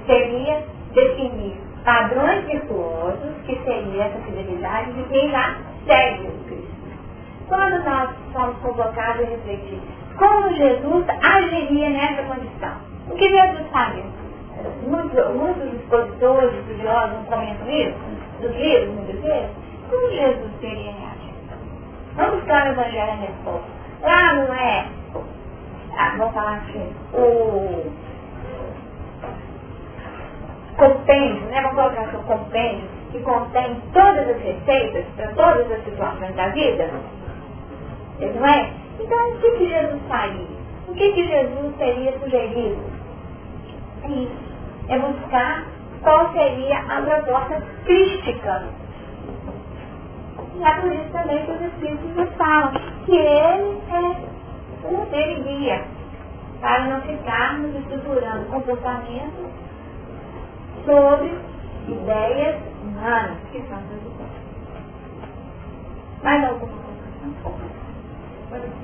[0.06, 5.56] seria definir padrões virtuosos, que seria essa fidelidade de quem já
[5.86, 6.72] segue o Cristo.
[7.48, 9.80] Quando nós somos convocados a refletir
[10.16, 12.76] como Jesus agiria nessa condição,
[13.08, 14.21] o que Jesus faria?
[14.86, 17.98] Muitos, muitos expositores, estudiosos não comentam isso,
[18.40, 19.50] dos livros, muitas vezes,
[19.88, 21.32] como Jesus teria reagido?
[22.16, 23.66] Vamos buscar no Evangelho a resposta.
[24.02, 24.86] Lá não é,
[25.96, 27.92] ah, vamos falar assim, o
[30.76, 31.62] compêndio, né?
[31.62, 36.48] vamos colocar aqui um compêndio que contém todas as receitas para todas as situações da
[36.48, 36.90] vida?
[38.20, 38.72] Não é?
[38.98, 40.46] Então, o que, que Jesus faria?
[40.88, 42.82] O que, que Jesus teria sugerido?
[44.04, 44.51] É isso.
[44.88, 45.64] É buscar
[46.02, 48.68] qual seria a proposta crística.
[50.56, 52.72] E é por isso também que os Espíritos nos falam
[53.06, 54.32] que ele é
[54.84, 55.84] o modelo guia
[56.60, 59.50] para não ficarmos estruturando comportamentos
[60.84, 61.38] sobre
[61.88, 64.30] ideias humanas, que são ideias.
[66.22, 66.72] Mais alguma
[68.50, 68.82] coisa?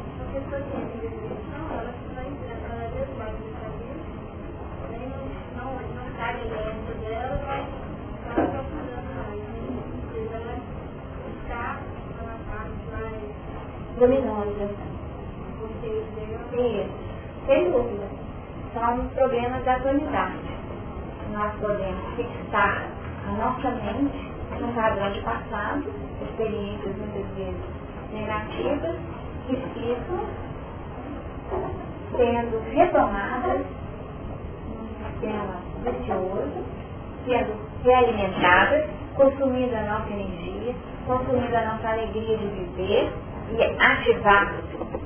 [13.99, 14.71] Luminosa.
[16.53, 16.93] Isso,
[17.47, 18.07] sem dúvida.
[18.75, 20.59] São problemas da atualidade
[21.33, 22.89] nós podemos fixar
[23.27, 25.85] a nossa mente num padrão de passado,
[26.23, 27.61] experiências muitas vezes
[28.13, 28.97] negativas,
[29.47, 30.27] que ficam
[32.17, 33.67] sendo retomadas
[35.21, 36.65] num vicioso,
[37.25, 37.55] sendo
[37.85, 40.75] realimentadas, consumindo a nossa energia,
[41.07, 43.13] consumindo a nossa alegria de viver
[43.51, 44.55] e ativar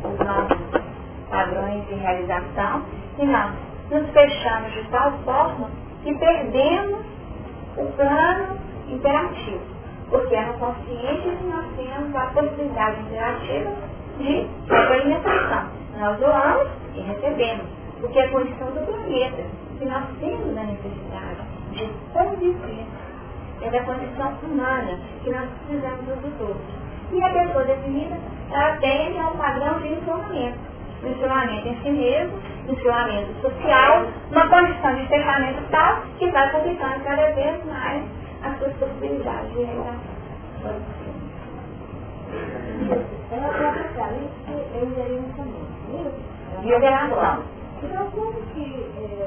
[0.04, 0.82] os nossos
[1.30, 2.82] padrões de realização,
[3.18, 3.52] e nós
[3.90, 5.70] nos fechamos de tal forma
[6.02, 7.00] que perdemos
[7.76, 8.58] o plano
[8.88, 9.60] interativo,
[10.10, 13.70] porque é no consciente que nós temos a possibilidade interativa
[14.18, 15.68] de alimentação.
[15.98, 17.66] Nós doamos e recebemos,
[18.00, 19.44] porque é a condição do planeta,
[19.78, 21.42] que nós temos a necessidade
[21.72, 22.86] de conviver.
[23.62, 26.82] É da condição humana que nós precisamos dos outros.
[27.12, 28.18] E a pessoa definida,
[28.50, 35.06] ela tem um padrão de isolamento funcionamento em si mesmo, funcionamento social, uma condição de
[35.08, 38.04] fechamento tal que vai complicando cada vez mais
[38.44, 40.00] as suas possibilidades de realização.
[43.30, 43.48] É uma
[44.74, 45.62] eu irei também.
[46.62, 47.42] Revelação.
[47.82, 49.21] Então, como que é,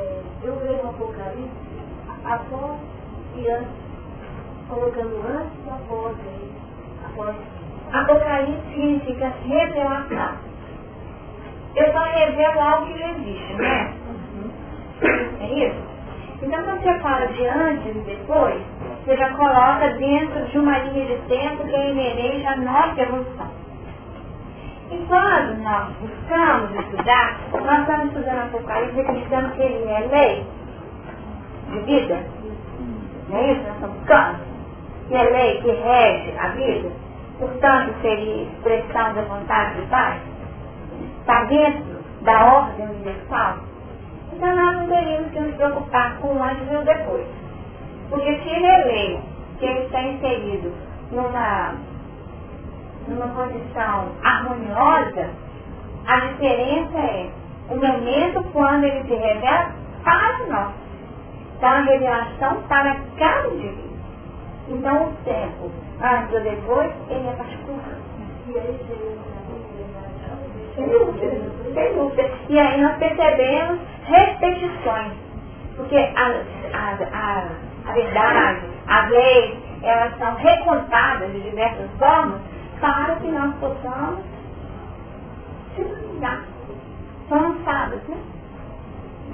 [0.45, 1.49] eu leio o Apocalipse
[2.23, 2.79] após
[3.35, 3.67] e antes,
[4.69, 6.51] colocando antes e após aí,
[7.05, 7.35] após.
[7.91, 10.55] Apocalipse significa revelação
[11.75, 13.93] eu só revelo algo que já existe, né?
[15.41, 15.75] É isso?
[16.41, 18.61] Então quando você fala de antes e depois,
[19.03, 23.64] você já coloca dentro de uma linha de tempo que é inerente à nossa evolução.
[24.95, 30.47] E quando nós buscamos estudar, nós estamos estudando Apocalipse acreditando que ele é lei
[31.71, 32.23] de vida.
[33.29, 33.63] Não é isso?
[33.63, 34.39] Nós estamos buscando.
[35.09, 36.91] Que é lei que rege a vida.
[37.39, 40.21] Portanto, seria expressão da vontade do Pai
[41.25, 43.57] está dentro da ordem universal,
[44.31, 47.27] então nós não teríamos que nos preocupar com o antes e o depois.
[48.09, 49.19] Porque se ele é lei,
[49.57, 50.71] que ele está inserido
[51.11, 51.73] numa,
[53.07, 55.29] numa condição harmoniosa,
[56.07, 57.29] a diferença é
[57.69, 59.71] o momento quando ele se revela
[60.03, 60.73] para nós.
[61.57, 63.95] Então a revelação para cada indivíduo.
[64.69, 67.97] Então o tempo, antes ou depois, ele é particular.
[68.47, 68.79] E aí
[70.75, 72.29] sem dúvida, sem dúvida.
[72.49, 75.13] E aí nós percebemos repetições.
[75.77, 76.41] Porque a,
[76.73, 77.47] a, a,
[77.89, 82.41] a verdade, as leis, elas são recontadas de diversas formas
[82.79, 84.19] para que nós possamos
[85.75, 86.45] se utilizar.
[87.29, 88.17] São lançadas, né?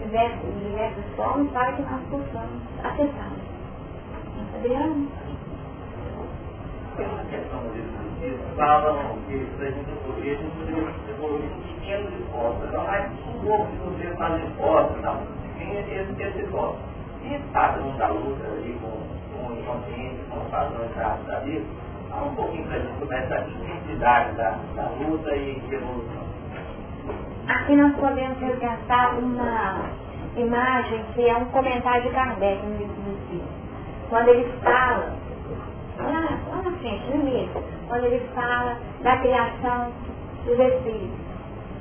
[0.02, 3.52] Diversas, diversas formas para que nós possamos acessá-las.
[4.56, 5.08] Adriano?
[8.22, 12.64] De falam que para a gente evoluir, a gente poderia evoluir pequenos esforços.
[12.68, 15.22] Então, mas um pouco que você faz esforços, não.
[15.58, 16.78] Tem esse, esse esforço.
[17.24, 21.66] E passam da luta ali com, o inconsciente, com os padrões da vida,
[22.12, 26.32] fala um pouquinho para gente sobre essa intensidade da, da luta e evolução.
[27.48, 29.90] Aqui nós podemos resgatar uma
[30.36, 33.50] imagem que é um comentário de Kardec no livro Espíritos.
[34.10, 35.14] Quando ele fala,
[36.00, 39.92] lá, lá na frente, no início, quando ele fala da criação
[40.46, 41.18] dos Espíritos,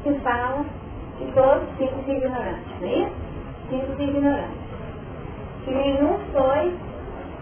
[0.03, 0.65] que fala
[1.19, 3.13] que todos e ignorantes, não é isso?
[3.71, 4.61] E ignorantes.
[5.65, 6.75] Que nenhum foi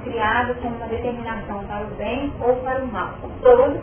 [0.04, 3.14] criado com uma determinação para o bem ou para o mal.
[3.42, 3.80] Todos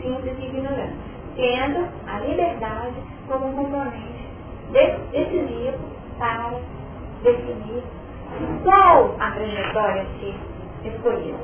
[0.00, 0.96] simples e ignorantes.
[1.36, 2.96] Tendo a liberdade
[3.28, 4.28] como um componente
[4.72, 5.78] decisivo
[6.18, 6.52] para
[7.22, 7.82] definir
[8.64, 10.34] qual a trajetória se
[10.88, 11.38] escolheu.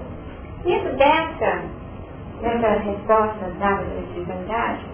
[0.65, 1.63] Isso dessa,
[2.41, 4.85] dessa resposta dada pela espiritualidade,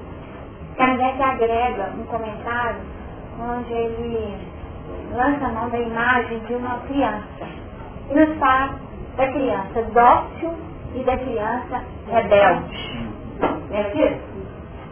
[0.77, 2.81] Kardec agrega um comentário
[3.39, 4.37] onde ele
[5.15, 7.47] lança a mão da imagem de uma criança
[8.11, 10.55] e nos fala da criança dócil
[10.95, 13.11] e da criança rebelde.
[13.73, 14.31] É isso?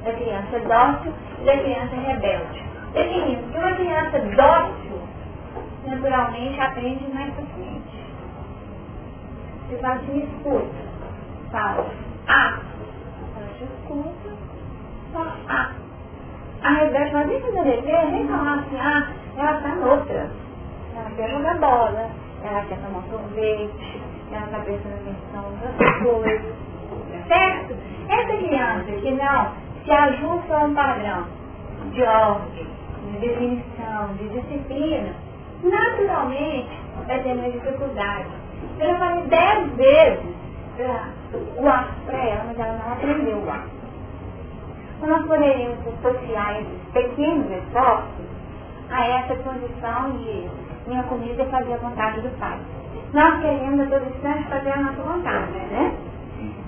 [0.04, 2.64] Da criança dócil e da criança rebelde.
[2.92, 4.98] Definindo que uma criança dócil
[5.86, 8.06] naturalmente aprende mais facilmente.
[9.68, 10.88] Você fala assim, escuta.
[11.50, 11.86] Fala,
[12.28, 12.58] ah.
[13.36, 14.36] Ela te escuta,
[15.12, 15.72] fala, ah.
[16.62, 20.30] A rebelde fala, nem fazer dever, nem falar assim, ah, ela está noutra.
[20.96, 22.10] Ela quer jogar bola,
[22.42, 26.54] ela quer tomar sorvete, prestando atenção nas coisas.
[27.26, 27.76] Certo?
[28.08, 29.52] Essa criança que não
[29.84, 31.26] se ajusta a um padrão
[31.92, 32.66] de ordem,
[33.12, 35.14] de definição, de disciplina,
[35.62, 36.70] naturalmente
[37.06, 38.28] vai ter mais dificuldade.
[38.80, 40.36] Eu falei dez vezes
[41.56, 43.66] o ar para ela, mas ela não aprendeu o ar.
[45.00, 48.26] Nós poderíamos associar esses pequenos esforços
[48.90, 50.48] a essa condição de
[50.86, 52.58] minha comida é fazer a vontade do Pai.
[53.12, 55.94] Nós queremos a todo instante fazer a nossa vontade, né?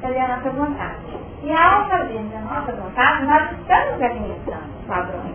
[0.01, 1.21] Fazer a nossa vontade.
[1.43, 5.35] E ao fazermos a nossa vontade, nós estamos administrando padrões.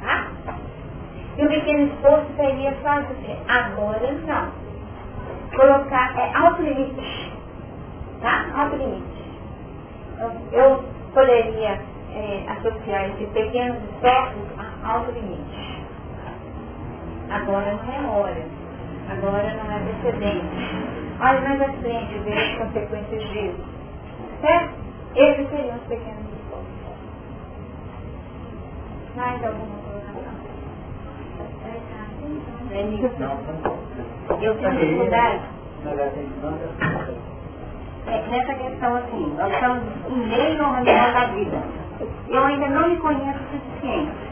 [0.00, 0.26] Tá?
[1.36, 4.64] E o pequeno esforço seria dizer, agora não.
[5.56, 7.32] Colocar, é alto limite.
[8.20, 8.46] Tá?
[8.54, 9.24] Alto limite.
[10.20, 11.80] Eu, eu poderia
[12.14, 15.84] é, associar esses pequenos esforços a alto limite.
[17.30, 18.63] Agora não é hora.
[19.10, 20.46] Agora não é precedente.
[21.20, 23.64] Olha mais à frente, ver as consequências disso.
[24.40, 24.74] Certo?
[25.14, 26.66] Esses seriam os pequenos esforços.
[29.16, 30.34] Mais alguma colocação?
[34.42, 35.40] Eu tenho dificuldade.
[38.06, 41.62] É, nessa questão assim, nós estamos em meio ao manual da vida.
[42.28, 44.23] Eu ainda não me conheço o suficiente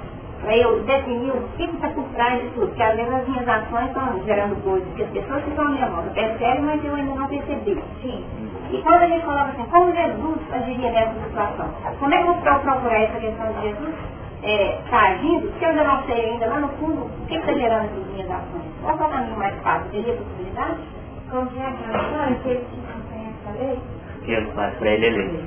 [0.51, 3.87] eu definir o que está por trás de tudo, porque às vezes as minhas ações
[3.87, 7.15] estão gerando coisas que as pessoas que estão à minha volta percebem, mas eu ainda
[7.15, 7.83] não percebi.
[8.03, 8.25] Sim.
[8.71, 11.69] E quando a gente coloca assim, como Jesus agiria nessa situação?
[11.99, 13.95] Como é que eu vou procurar essa questão de Jesus
[14.43, 17.37] está é, tá agindo, se eu ainda não sei ainda lá no fundo o que
[17.37, 18.73] está gerando essas minhas açõões?
[18.83, 19.91] Qual é o caminho mais fácil?
[19.91, 20.79] Teria possibilidade?
[21.31, 23.79] Como é aquela história que ele que não conhece a lei?
[24.25, 25.45] Que eu faço para ele ler.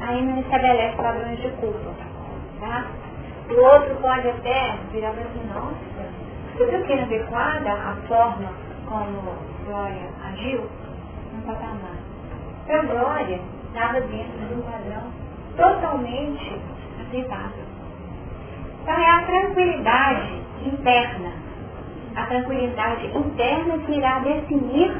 [0.00, 1.90] Aí não estabelece padrões de culpa.
[2.60, 2.84] Tá?
[3.48, 5.76] O outro pode até virar para assim, nossa,
[6.52, 8.50] você viu que inadequada a forma
[8.86, 10.62] como Glória agiu?
[11.32, 11.96] Um patamar.
[12.66, 15.12] Para Glória, estava dentro de um padrão
[15.56, 16.60] totalmente
[17.00, 17.64] aceitável.
[18.82, 21.32] Então é a tranquilidade interna.
[22.16, 24.92] A tranquilidade interna que irá definir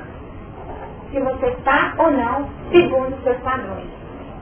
[1.11, 3.89] se você está ou não segundo os seus padrões.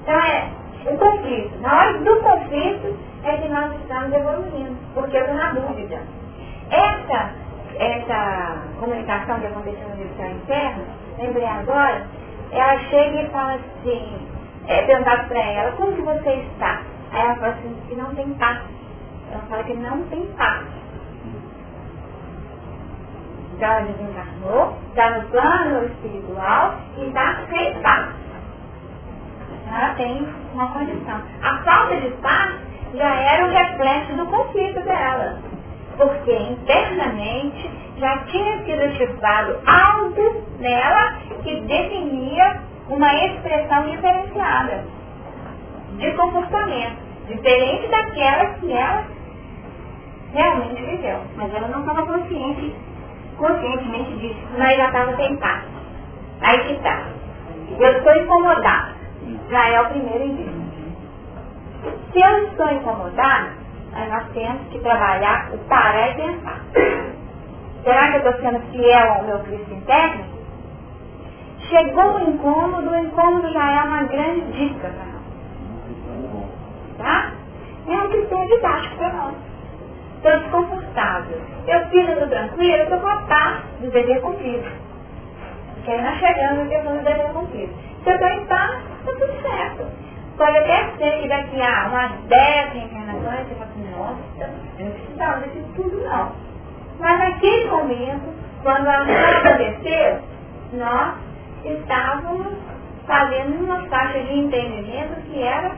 [0.02, 0.50] Então é
[0.86, 1.60] o conflito.
[1.60, 6.02] Na hora do conflito é que nós estamos evoluindo, porque eu estou na dúvida.
[6.70, 7.30] Essa,
[7.78, 10.84] essa comunicação que aconteceu no direção interno,
[11.18, 12.06] lembrei agora,
[12.52, 14.28] ela chega e fala assim,
[14.66, 16.82] é, perguntar para ela, como que você está?
[17.12, 18.60] Aí ela fala assim, que não tem paz.
[19.32, 20.66] Ela fala que não tem paz.
[23.54, 28.08] Então ela desencarnou, está no plano espiritual e está sem paz.
[29.66, 31.22] Ela tem uma condição.
[31.42, 35.38] A falta de paz já era o reflexo do conflito dela.
[35.96, 44.84] porque internamente já tinha sido ativado algo nela que definia uma expressão diferenciada
[45.96, 46.96] de comportamento,
[47.28, 49.04] diferente daquela que ela
[50.32, 51.20] realmente viveu.
[51.36, 52.74] Mas ela não estava consciente,
[53.38, 54.40] conscientemente disso.
[54.58, 55.64] Mas já estava tentado.
[56.40, 57.06] Aí que está.
[57.78, 58.94] Eu estou incomodada.
[59.50, 60.63] Já é o primeiro indício.
[62.12, 63.50] Se eu estou incomodada,
[63.92, 66.60] aí nós temos que trabalhar o parar e pensar.
[67.84, 70.24] Será que eu estou sendo fiel ao meu Cristo interno?
[71.68, 75.24] Chegou o incômodo, o incômodo já é uma grande dica para nós.
[76.98, 77.32] Tá?
[77.86, 79.34] É um critério didático para nós.
[80.16, 81.40] Estou desconfortável.
[81.66, 84.66] Eu fiz, eu estou tranquila, eu estou com a paz do dever cumprido.
[85.84, 87.74] Que aí nós chegamos na questão do dever cumprido.
[88.02, 89.86] Se eu estou em paz, está tudo certo.
[90.36, 94.92] Pode até ser que daqui a umas 10 reencarnações você fala assim, nossa, eu não
[94.92, 96.32] precisava disso tudo não.
[96.98, 100.22] Mas naquele momento, quando a coisa aconteceu,
[100.72, 101.14] nós
[101.64, 102.54] estávamos
[103.06, 105.70] fazendo uma faixa de entendimento que era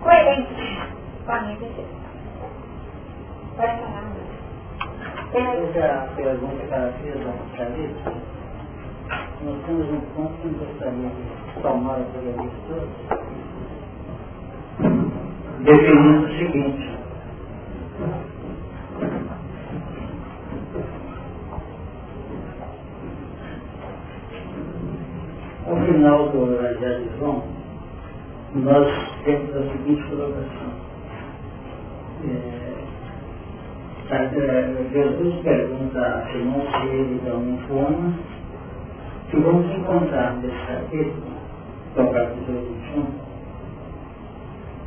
[0.00, 0.80] coerente
[1.24, 2.00] com a minha percepção.
[3.56, 4.10] Pode falar,
[5.34, 8.30] Essa pergunta que ela fez
[9.42, 12.86] nós temos um ponto que eu gostaria de tomar a Clarissa toda,
[15.64, 16.90] definindo o seguinte,
[25.70, 27.44] Ao final do Evangelho de João,
[28.54, 28.88] nós
[29.24, 30.70] temos a seguinte colocação.
[32.24, 32.70] É,
[34.92, 38.14] Jesus pergunta a Simão se ele dá uma forma
[39.30, 41.39] que vamos encontrar nesse capítulo,
[41.94, 42.60] que o capítulo
[42.94, 43.30] 21,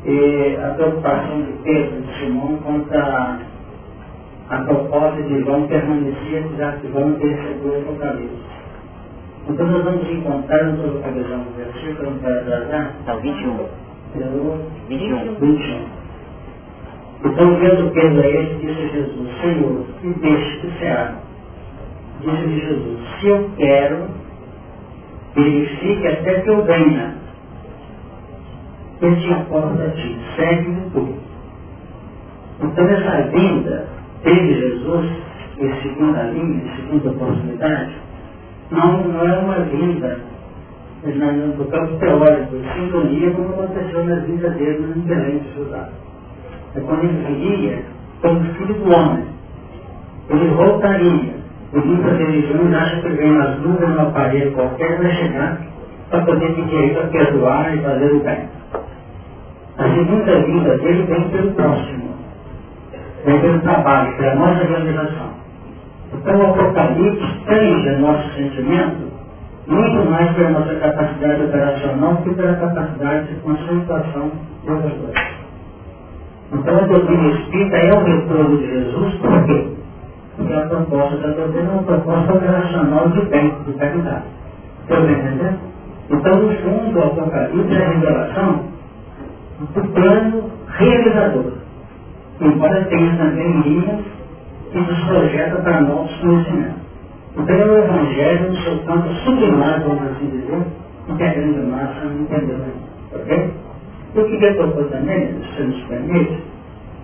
[0.06, 3.40] e a preocupação de Pedro e Simão quanto a,
[4.50, 8.54] a proposta de João permanecer, já que João recebeu o Apocalipse.
[9.48, 12.94] Então nós vamos encontrar, não estou localizando o versículo, não quero atrasar.
[13.06, 13.58] Tá, 21.
[14.16, 15.36] Eu, 21.
[15.36, 16.04] 21.
[17.26, 21.16] Então, vendo Pedro a este, disse Jesus, Senhor, me deixe que se haga.
[22.20, 24.08] Disse-lhe Jesus, se eu quero,
[25.36, 27.16] verifique até que venha.
[29.02, 31.16] Eu importa a ti, segue-me tu.
[32.62, 33.88] Então, essa vinda
[34.24, 35.12] teve Jesus,
[35.60, 37.94] em segunda linha, em segunda oportunidade,
[38.72, 40.20] não, não é uma vinda
[41.06, 45.90] no campo teórico, de sintonia como aconteceu na vida dele no Belém de Judá.
[46.76, 47.84] É quando ele viria
[48.22, 49.26] como filho do homem.
[50.30, 51.43] Ele voltaria.
[51.74, 55.58] E muitas religiões acham que vem nas nuvens numa parede qualquer vai chegar
[56.10, 58.50] para poder pedir para perdoar e fazer o bem.
[59.78, 62.14] A segunda vinda dele vem pelo próximo.
[63.26, 65.30] Vem pelo trabalho, pela nossa realização.
[66.14, 69.12] Então o Apocalipse tange nosso sentimento
[69.66, 74.32] muito mais pela nossa capacidade operacional que pela capacidade de concentração
[74.64, 75.34] de outras coisas.
[76.54, 79.83] Então a doutrina espírita é o retorno de Jesus, por quê?
[80.38, 84.26] Porque a proposta da doutrina é uma proposta operacional de bem, de caridade.
[84.82, 85.60] Estão entendendo?
[86.12, 88.66] Então, no fundo, o Apocalipse é a revelação
[89.60, 91.54] do plano realizador.
[92.42, 94.02] Embora tenha também linhas
[94.72, 96.82] que nos projeta para novos conhecimentos.
[97.38, 100.68] Então é o Evangelho no seu campo sublimado, vamos assim dizer,
[101.08, 102.90] em que a grande massa não entendeu ainda.
[103.14, 103.54] Ok?
[104.16, 106.44] Eu queria propor também, se nos permite,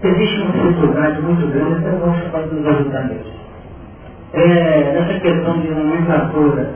[0.08, 3.40] existe uma dificuldade muito grande até o nosso parte nos ajudar nisso.
[4.34, 6.74] É, nessa questão de nomenclatura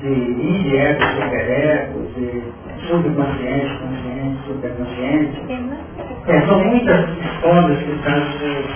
[0.00, 2.42] de indireto, supereco, de
[2.86, 5.42] subconsciente, consciente, superconsciente,
[6.26, 8.66] é, são muitas escolas que estão nos seus,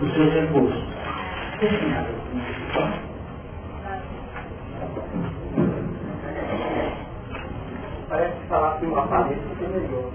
[0.00, 0.84] nos seus recursos.
[8.08, 10.10] Parece que falar que uma palestra é melhor.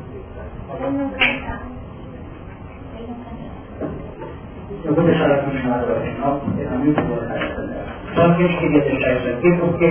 [0.79, 1.80] Ele não.
[4.85, 7.85] Eu vou deixar ela continuar até o final, porque é muito boa dela.
[8.15, 9.85] Só que a gente queria deixar isso aqui porque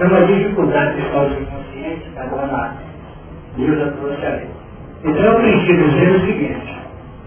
[0.00, 2.76] é uma dificuldade de causa inconsciente, cada na
[3.56, 4.48] e eu já trouxe ali.
[5.04, 6.78] Então eu preciso dizer o seguinte,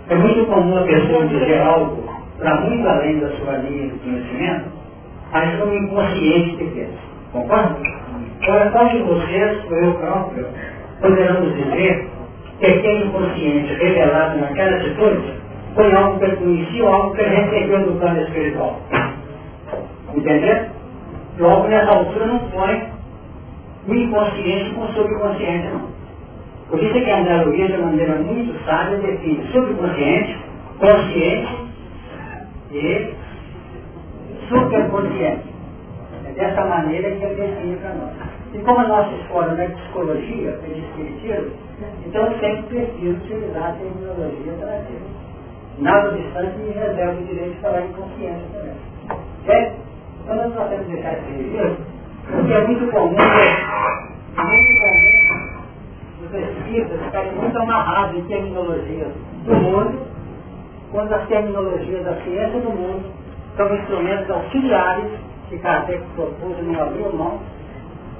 [0.10, 2.03] é muito comum a pessoa dizer algo
[2.39, 4.65] para muito além da sua linha de conhecimento,
[5.31, 6.99] mas como inconsciente de pensa.
[7.34, 7.77] Concorda?
[8.43, 10.47] Agora, qual de vocês, ou eu próprio,
[11.02, 12.10] poderemos dizer
[12.66, 15.34] que aquele inconsciente revelado naquela atitude
[15.76, 18.82] foi algo que ele conhecia ou algo que ele recebeu do plano espiritual?
[20.16, 20.66] Entendeu?
[21.38, 22.84] Logo, nessa altura, não foi
[23.88, 25.96] o inconsciente com o subconsciente, não.
[26.70, 30.38] Por isso é que a analogia, de maneira muito sábia, define subconsciente,
[30.80, 31.58] consciente
[32.72, 33.14] e
[34.50, 35.54] superconsciente.
[36.26, 38.14] É dessa maneira que ele define para nós.
[38.54, 41.65] E como a nossa escola não é psicologia, é de espiritismo,
[42.06, 45.02] então sempre preciso utilizar a terminologia trazer.
[45.80, 49.19] Nada obstante, me reserva o direito de falar em consciência também.
[49.45, 49.76] Certo?
[50.23, 51.77] Então nós podemos deixar esse registro,
[52.31, 55.26] porque é muito comum, é muito comum
[56.26, 59.11] os espíritas ficarem muito amarrados em terminologias
[59.45, 60.07] do mundo,
[60.91, 63.06] quando as terminologias da ciência do mundo
[63.56, 65.11] são instrumentos auxiliares
[65.49, 67.39] que Kardec propôs não abriu mão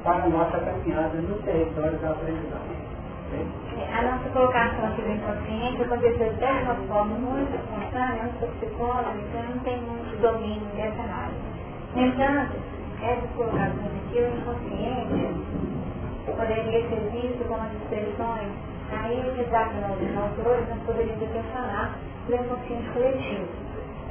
[0.03, 2.74] para a nossa caminhada no território da aprendizagem.
[3.36, 9.12] A nossa colocação aqui do inconsciente aconteceu de uma forma muito espontânea, eu sou psicóloga,
[9.16, 11.36] então eu não tenho muito domínio dessa área.
[11.95, 12.56] No entanto,
[13.02, 15.36] essas colocações aqui, o inconsciente
[16.26, 18.52] poderia ser visto como as expressões,
[18.91, 21.98] aí eles acham os autores, nós poderíamos falar
[22.28, 23.48] do inconsciente coletivo.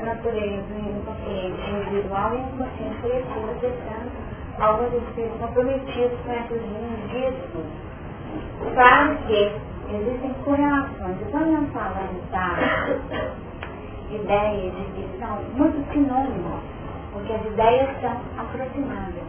[0.05, 4.11] Nós poderíamos o inconsciente individual e o inconsciente coletivo, acessando
[4.59, 7.65] alguns espíritos comprometidos com essas linhas disso
[8.75, 9.53] Claro que
[9.95, 11.21] existem correlações.
[11.21, 12.59] E quando nós falamos da
[14.11, 16.61] ideia de que são muito sinônimos,
[17.13, 19.23] porque as ideias são aproximadas.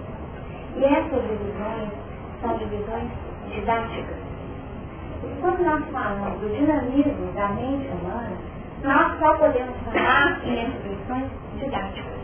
[0.76, 1.90] E essas divisões
[2.42, 3.10] são divisões
[3.50, 4.18] didáticas.
[5.24, 8.38] E quando nós falamos do dinamismo da mente humana,
[8.84, 12.16] nós só podemos falar em expressões didáticas.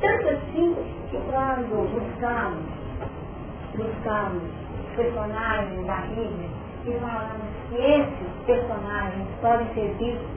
[0.00, 0.76] Tanto assim
[1.10, 2.64] que quando buscamos,
[3.74, 4.65] buscamos
[4.96, 6.48] personagens da Bíblia
[6.86, 10.28] e falamos que esses personagens podem ser vistos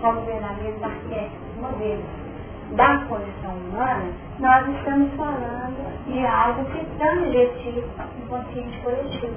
[0.00, 2.28] como verdadeiros arquétipos, modelos
[2.76, 7.84] da condição humana, nós estamos falando de algo que tange esse
[8.22, 9.34] inconsciente coletivo.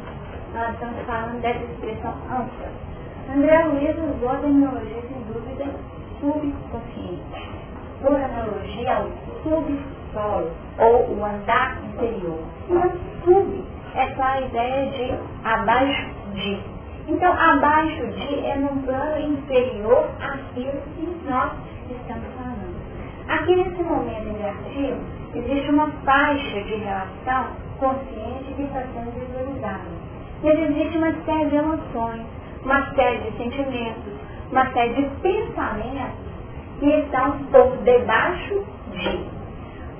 [0.54, 2.68] Nós estamos falando dessa expressão ampla.
[3.34, 5.66] André Luiz usou a terminologia, sem dúvida,
[6.20, 7.50] subconsciente.
[8.02, 9.08] Por analogia ao
[9.44, 12.40] subsolo, ou o andar interior.
[12.68, 12.92] Mas
[13.24, 13.64] sub
[13.96, 15.14] é só a ideia de
[15.44, 16.60] abaixo de.
[17.08, 21.52] Então, abaixo de é num plano inferior àquilo que nós
[21.90, 22.72] estamos falando.
[23.28, 25.00] Aqui nesse momento negativo,
[25.36, 27.48] existe uma faixa de relação
[27.80, 29.90] consciente que está sendo visualizada.
[30.44, 32.26] Mas existe uma série de emoções,
[32.64, 34.14] uma série de sentimentos,
[34.52, 36.32] uma série de pensamentos
[36.80, 39.26] que estão por debaixo de.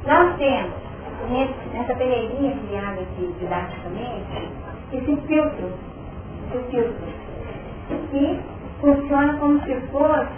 [0.06, 0.81] Nós temos
[1.30, 4.50] nessa peneirinha criada aqui didaticamente,
[4.94, 5.74] esse filtro,
[6.54, 7.22] esse filtro,
[8.10, 8.40] que
[8.80, 10.30] funciona como se fosse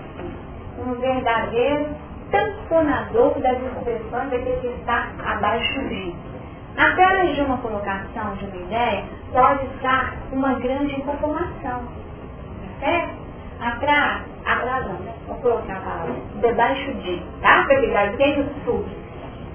[0.85, 1.87] um verdadeiro
[2.31, 6.15] tamponador das expressões daquele que está abaixo de.
[6.75, 11.83] Atrás de uma colocação, de uma ideia, pode estar uma grande informação.
[12.79, 13.13] Certo?
[13.61, 15.13] Atrás, atrás não, né?
[15.27, 17.63] Vou colocar a palavra, debaixo de, tá?
[17.67, 18.83] Para ficar bem sul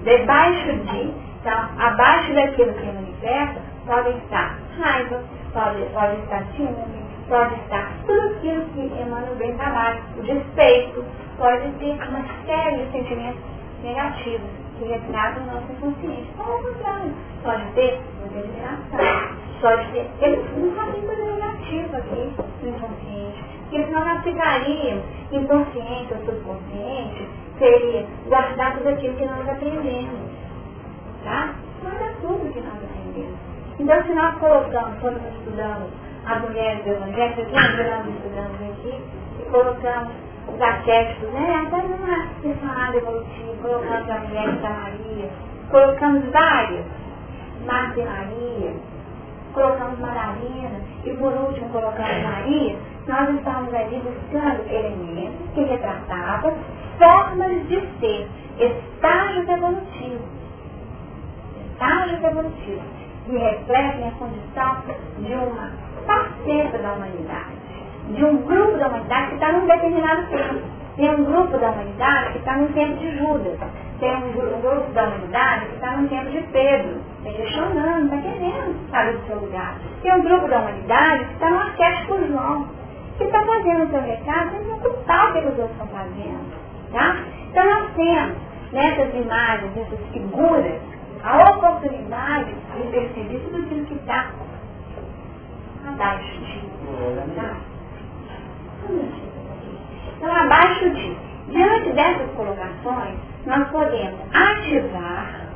[0.03, 5.23] Debaixo de, então, abaixo daquilo que manifesta, pode estar raiva,
[5.53, 11.03] pode, pode estar ciúme, pode estar tudo aquilo que emana bem trabalho, o despeito,
[11.37, 13.41] pode ter uma série de sentimentos
[13.83, 16.29] negativos que retratam o nosso inconsciente.
[16.37, 17.13] Como o contrário,
[17.43, 20.07] pode ter determinação, pode ter.
[20.21, 23.43] Eles não fazem coisa negativa aqui no inconsciente.
[23.69, 27.27] Porque senão nós ficaríamos inconsciente ou subconsciente
[27.59, 30.29] seria guardar tudo aquilo que nós aprendemos.
[31.23, 31.53] Tá?
[31.85, 33.37] É tudo que nós aprendemos.
[33.79, 35.89] Então, se nós colocamos, quando nós estudamos
[36.25, 39.01] as mulheres do Evangelho, lembramos, estudamos aqui,
[39.39, 40.13] e colocamos
[40.47, 41.63] os arquétipos, né?
[41.65, 45.29] até numa personagem evolutiva, colocamos a mulher da Maria,
[45.69, 46.85] colocamos várias,
[47.65, 48.73] Marta e Maria,
[49.53, 52.75] colocamos Madalena, e por último colocamos Maria,
[53.09, 56.53] nós estamos ali buscando elementos que retratavam
[56.99, 58.27] formas de ser,
[58.59, 60.29] estágios evolutivos.
[61.71, 62.83] Estágios evolutivos,
[63.25, 64.75] que refletem a condição
[65.17, 65.71] de uma
[66.05, 67.55] faceta da humanidade,
[68.09, 70.79] de um grupo da humanidade que está num determinado tempo.
[70.95, 73.57] Tem um grupo da humanidade que está num tempo de Judas.
[73.99, 77.01] Tem um, grupo da humanidade que está num tempo de Pedro.
[77.23, 79.75] Questionando, está querendo sair do seu lugar.
[80.01, 82.78] Tem um grupo da humanidade que está no arquétipo João,
[83.19, 86.69] que está fazendo o seu recado sem preocupar o que outros estão fazendo.
[86.91, 87.17] Tá?
[87.51, 88.37] Então nós temos
[88.71, 90.81] nessas imagens, nessas figuras,
[91.23, 94.31] a oportunidade de perceber tudo aquilo que está
[95.85, 96.61] abaixo de.
[97.35, 97.55] Tá?
[100.17, 101.29] Então, abaixo de.
[101.49, 103.17] Diante dessas colocações,
[103.47, 105.47] nós podemos ativar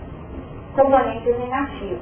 [0.75, 2.01] componentes negativos.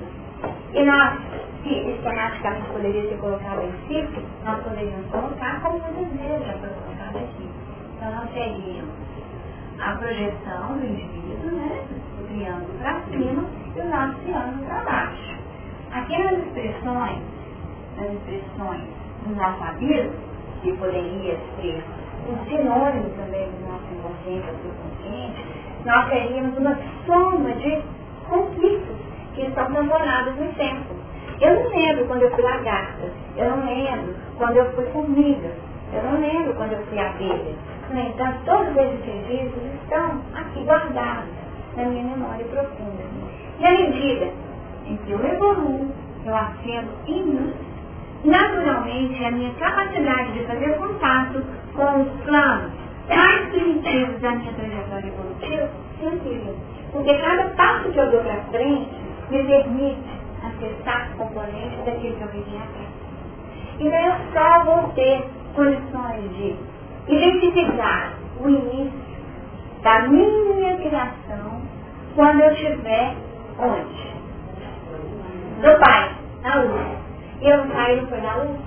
[0.74, 1.20] E nós,
[1.64, 6.70] se esquematicamente poderia ser colocado em ciclo, nós poderíamos colocar como um desejo já foi
[6.70, 7.50] colocado aqui.
[7.98, 8.92] Então, nós teríamos
[9.80, 11.84] a projeção do indivíduo, né?
[12.20, 13.44] O triângulo para cima
[13.76, 15.38] e o nosso triângulo para baixo.
[15.92, 17.20] Aqui nas expressões,
[17.98, 18.84] nas expressões
[19.26, 20.16] dos alfabetos,
[20.62, 21.84] que poderia ser
[22.30, 25.46] um sinônimo também do nosso inconsciente ou subconsciente,
[25.86, 27.82] nós teríamos uma soma de
[28.30, 28.96] conflitos
[29.34, 30.96] que estão tamponados no tempo.
[31.42, 35.52] Eu não lembro quando eu fui lagarta, eu não lembro quando eu fui formiga,
[35.92, 37.56] eu não lembro quando eu fui abelha.
[37.90, 41.30] No entanto, todos esses registros estão aqui guardados
[41.76, 43.04] na minha memória profunda.
[43.60, 44.30] E à medida
[44.86, 45.92] em que eu evoluo,
[46.26, 47.54] eu acendo em
[48.24, 51.44] naturalmente a minha capacidade de fazer contato
[51.76, 52.72] com os planos
[53.10, 55.70] mais primitivos da minha trajetória evolutiva
[56.00, 56.56] se ampliam.
[56.92, 58.90] Porque cada passo que eu dou para frente
[59.32, 63.12] me permite acessar componentes daquilo que eu vivi atrás.
[63.80, 65.24] Então eu só vou ter
[65.56, 66.56] condições de
[67.08, 69.12] identificar o início
[69.82, 71.62] da minha criação
[72.16, 73.16] quando eu estiver
[73.58, 74.12] onde?
[75.62, 76.82] Do Pai, na luz.
[77.42, 78.60] E eu saio foi na luz.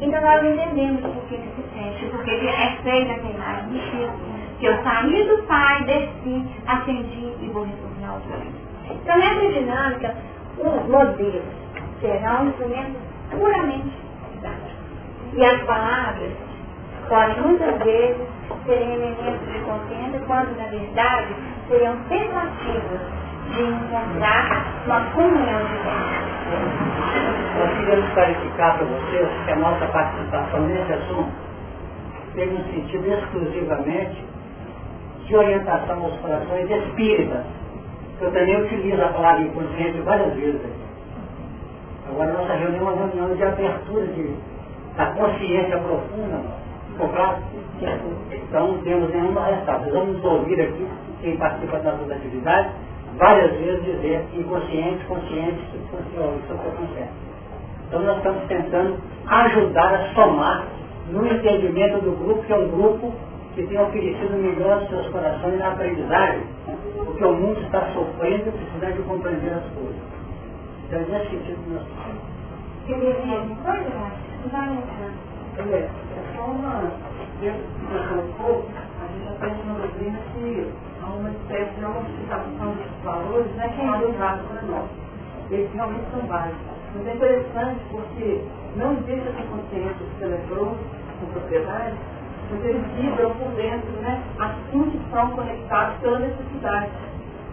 [0.00, 4.18] Então nós entendemos por que se sente, porque é feita a imagem Chico.
[4.60, 8.46] Que eu saí do Pai, desci, acendi e vou retornar ao Pai.
[8.90, 10.16] Então nessa dinâmica,
[10.60, 11.42] os modelos
[12.00, 13.92] serão instrumentos puramente
[14.32, 14.72] didáticos.
[15.34, 16.32] E as palavras
[17.08, 18.26] podem muitas vezes
[18.66, 21.34] serem elementos de consciência, quando na verdade
[21.68, 23.00] seriam tentativas
[23.54, 26.28] de encontrar uma comunhão de Deus.
[27.58, 31.32] Nós queremos clarificar para vocês que a nossa participação nesse assunto
[32.34, 34.24] teve um sentido exclusivamente
[35.26, 37.44] de orientação aos corações espíritas.
[38.20, 40.60] Eu também utilizo a palavra inconsciente várias vezes.
[42.08, 44.34] Agora, nossa reunião é uma reunião de abertura de,
[44.96, 46.40] da consciência profunda.
[46.96, 47.38] Claro?
[48.32, 49.90] Então, não temos nenhuma resposta.
[49.90, 50.86] Vamos ouvir aqui
[51.20, 52.72] quem participa das nossas atividades
[53.18, 57.28] várias vezes dizer inconsciente, consciente, subconsciente, subconsciente.
[57.88, 58.96] Então nós estamos tentando
[59.26, 60.66] ajudar a somar
[61.10, 63.12] no entendimento do grupo, que é um grupo
[63.54, 66.42] que tem oferecido milhões de seus corações na aprendizagem,
[66.94, 70.02] porque o mundo está sofrendo e precisando de compreender as coisas.
[70.86, 71.84] Então, nesse sentido, nós
[72.88, 73.90] Quer dizer alguma coisa,
[74.50, 75.12] Vai entrar.
[75.58, 75.90] É, é
[76.34, 76.80] só uma.
[76.80, 80.72] Do você colocou, a gente fez uma doutrina que
[81.02, 84.88] há uma espécie de homologização dos valores, né, que é adotados para nós.
[85.50, 86.78] Eles realmente são básicos.
[86.94, 88.44] Mas é interessante porque
[88.76, 90.76] não existe essa consciência que celebrou
[91.20, 91.96] com propriedade,
[92.64, 96.90] eles vibram por dentro, né, assim que estão conectados pela necessidade,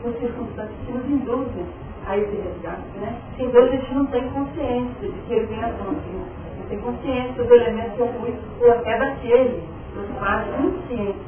[0.01, 1.65] por circunstâncias que nos induzem
[2.07, 3.19] a esse resgate, né?
[3.35, 6.26] Sem Deus a gente não tem consciência de que ele vem a consigo.
[6.59, 9.63] Não tem consciência do elemento que oculto até daquele,
[9.95, 11.19] do fase inconsciente,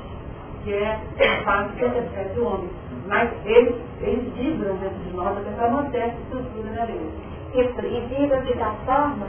[0.64, 2.70] que é a fase que antecede o homem.
[3.08, 7.10] Mas eles, eles vibram dentro de nós até para manter essa estrutura da lei.
[7.56, 9.28] E vibram de tal forma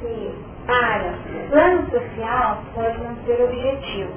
[0.00, 0.34] que
[0.66, 4.12] para o plano social pode não ser objetivo,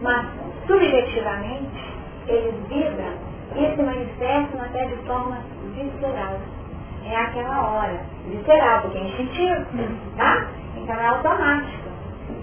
[0.00, 0.26] mas
[0.66, 1.94] subjetivamente
[2.28, 5.38] eles vibram e se manifestam até de forma
[5.74, 6.38] visceral.
[7.04, 8.00] É aquela hora.
[8.26, 9.64] Visceral, porque é instintivo,
[10.16, 10.46] tá?
[10.76, 11.88] Então é automático.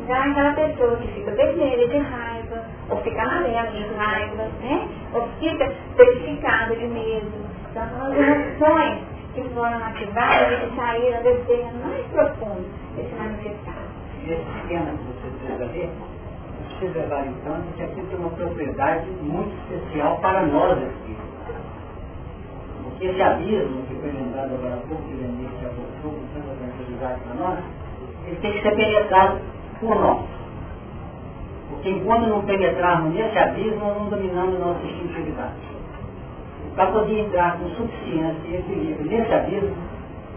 [0.04, 4.88] Então é aquela pessoa que fica vermelha de raiva, ou fica amarela de raiva, né?
[5.14, 7.32] Ou fica petrificada de medo.
[7.72, 13.86] Então as emoções que foram ativadas e que saíram desse terreno mais profundo desse manifestado.
[14.24, 15.90] Esse esquema que você fez ali,
[16.80, 21.18] precisa levar conta que aqui tem uma propriedade muito especial para nós aqui.
[22.84, 26.56] Porque esse abismo que foi lembrado agora há pouco, que Lenir se abordou com tanta
[26.56, 27.60] tranquilidade para nós,
[28.26, 29.40] ele tem que ser penetrado
[29.80, 30.26] por nós.
[31.70, 35.75] Porque enquanto não penetrarmos nesse abismo, não dominamos nossa instintividade.
[36.76, 39.76] Para poder entrar com suficiência e equilíbrio nesse abismo,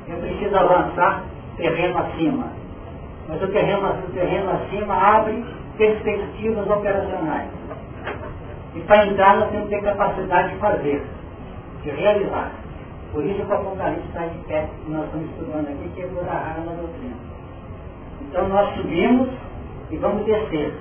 [0.07, 1.25] eu preciso avançar
[1.57, 2.53] terreno acima.
[3.29, 5.45] Mas o terreno, o terreno acima abre
[5.77, 7.51] perspectivas operacionais.
[8.75, 11.05] E para entrar nós temos que ter capacidade de fazer,
[11.83, 12.53] de realizar.
[13.13, 16.07] Por isso que o Apocalipse está de pé, que nós estamos estudando aqui, que é
[16.07, 17.17] da rara na doutrina.
[18.23, 19.29] Então nós subimos
[19.91, 20.73] e vamos descer.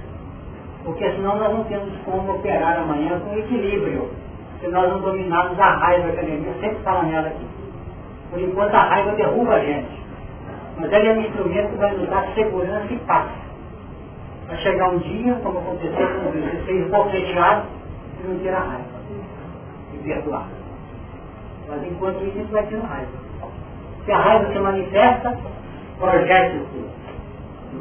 [0.84, 4.10] Porque senão nós não temos como operar amanhã com equilíbrio.
[4.60, 7.46] Se nós não dominarmos a raiva que a academia sempre fala nela aqui.
[8.32, 10.08] Por enquanto a raiva derruba a gente.
[10.78, 13.30] Mas ela é um instrumento que vai nos dar segurança e paz.
[14.48, 17.66] Vai chegar um dia, como aconteceu com você, ser esbofeteado
[18.24, 18.86] e não ter a raiva.
[19.94, 20.48] E perdoar.
[21.68, 23.12] Mas enquanto isso, gente vai tendo raiva.
[24.06, 25.38] Se a raiva se manifesta,
[26.00, 26.86] projete-se,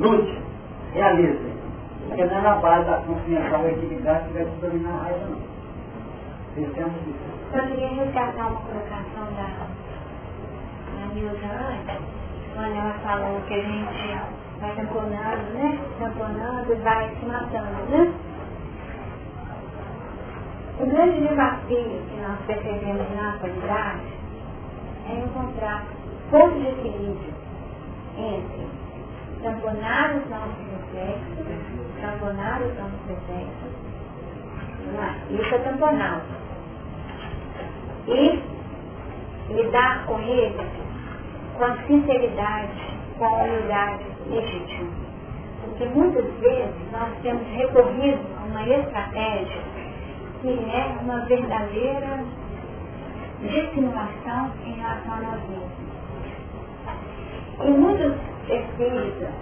[0.01, 0.43] lute,
[0.93, 1.39] realize.
[2.09, 5.46] Porque não é na base da ou atividade que vai te dominar a raiva, não.
[6.57, 9.67] Eu queria resgatar uma colocação da,
[10.95, 12.01] da Nilza antes,
[12.55, 14.19] quando ela falou que a gente
[14.59, 15.79] vai tamponando, né?
[15.99, 18.15] Tamponando e vai se matando, né?
[20.81, 24.01] O grande desafio que nós percebemos na atualidade
[25.11, 25.85] é encontrar
[26.31, 27.35] ponto de equilíbrio
[28.17, 28.67] entre
[29.43, 31.47] tamponar os nossos reflexos,
[32.01, 33.87] tamponar os nossos reflexos,
[35.31, 36.23] isso é tamponar,
[38.09, 38.43] e
[39.53, 40.57] lidar com eles
[41.57, 44.91] com a sinceridade, com a humildade legítima.
[45.63, 49.63] Porque muitas vezes nós temos recorrido a uma estratégia
[50.43, 52.25] que é uma verdadeira
[53.41, 55.87] dissimulação em relação a nós mesmos.
[57.65, 58.13] E muitos
[58.49, 59.35] espíritas,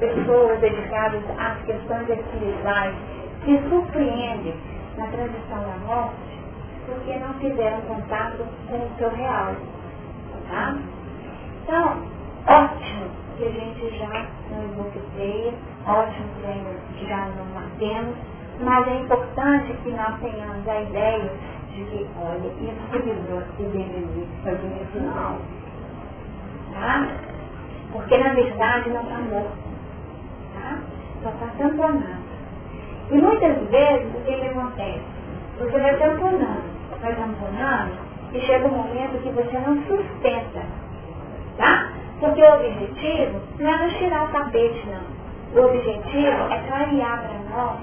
[0.00, 2.94] pessoas dedicadas às questões espirituais,
[3.44, 4.54] se surpreendem
[4.96, 6.33] na transição da morte
[6.86, 9.54] porque não fizeram contato com o seu real.
[10.48, 10.76] Tá?
[11.62, 12.02] Então,
[12.46, 15.52] ótimo que a gente já não enlouqueceia,
[15.86, 16.28] ótimo
[16.96, 18.16] que já não matemos,
[18.60, 21.30] mas é importante que nós tenhamos a ideia
[21.70, 25.38] de que, olha, isso que livrou deveria fazer esse mal.
[26.72, 27.08] Tá?
[27.92, 29.56] Porque na verdade não está morto.
[30.54, 30.78] Tá?
[31.22, 32.24] Só está tamponado.
[33.10, 35.13] E muitas vezes o que, que acontece?
[35.58, 36.62] Você vai tamponando,
[37.00, 37.92] vai tamponando,
[38.32, 40.62] e chega um momento que você não sustenta.
[41.56, 41.92] Tá?
[42.18, 45.62] Porque o objetivo não é nos tirar o tapete, não.
[45.62, 47.80] O objetivo é clarear para nós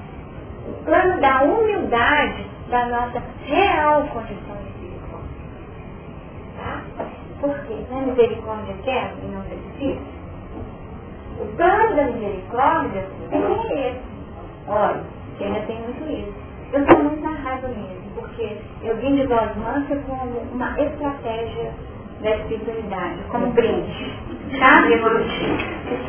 [0.67, 5.21] o plano da humildade da nossa real condição espiritual.
[6.57, 6.81] Tá?
[7.39, 10.01] Porque na misericórdia quer e não precisa.
[11.39, 14.01] O plano da misericórdia é esse.
[14.67, 15.01] Olha,
[15.37, 16.50] que ainda tem muito isso.
[16.73, 21.73] Eu sou muito raiva mesmo, porque eu vim de voz mansa como uma estratégia
[22.21, 24.13] da espiritualidade, como brinde,
[24.57, 25.01] sabe?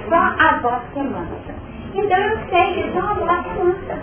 [0.09, 1.55] Só a voz que é mansa.
[1.95, 3.99] Então eu sei que só a voz é mansa.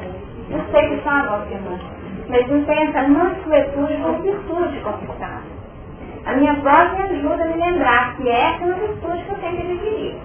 [0.50, 2.00] Eu sei que só a voz que é mansa.
[2.28, 5.44] Mas não tem essa mansuetude como virtude conquistada.
[6.26, 9.56] A minha voz me ajuda a me lembrar que é uma virtude que eu tenho
[9.56, 10.16] que adquirir.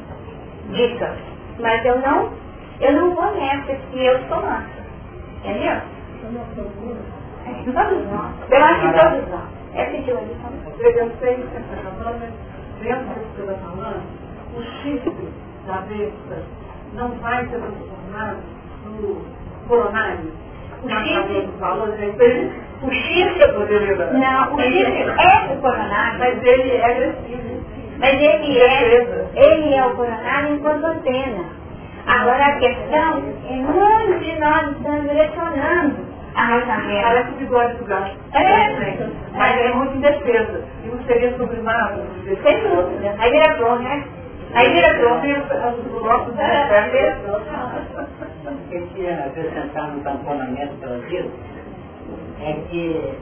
[0.70, 1.16] Dica.
[1.61, 2.31] Mas eu não,
[2.81, 4.85] eu não vou nessa que eu sou mansa.
[5.44, 5.93] Entendeu?
[7.64, 8.32] Todos nós.
[8.51, 9.44] Eu acho que todos nós.
[9.74, 9.82] É.
[9.84, 12.32] Eu sei que está falando,
[12.80, 14.02] dentro do que está falando,
[14.56, 15.28] o chifre
[15.66, 16.42] da besta
[16.94, 18.38] não vai ser transformado
[18.86, 19.22] no
[19.68, 20.32] coronário.
[20.82, 21.48] O chifre,
[22.82, 23.46] o chifre,
[24.12, 26.18] não, o chifre é o coronário.
[26.18, 27.64] Mas ele é agressivo.
[27.98, 31.44] Mas ele é, ele é o coronário enquanto antena.
[32.06, 37.02] Agora a questão é muitos de nós estamos direcionando a razão.
[37.02, 38.16] Parece o bigode do gato.
[38.35, 40.65] É, mas é muito indefesa.
[40.85, 42.02] E não seria sublimado.
[42.24, 43.15] Sem dúvida.
[43.19, 44.05] Aí vira flor, né?
[44.55, 45.20] Aí vira flor.
[45.78, 47.16] O bloco de é,
[48.47, 51.28] O que eu queria acrescentar no tamponamento pela vida
[52.40, 53.15] é que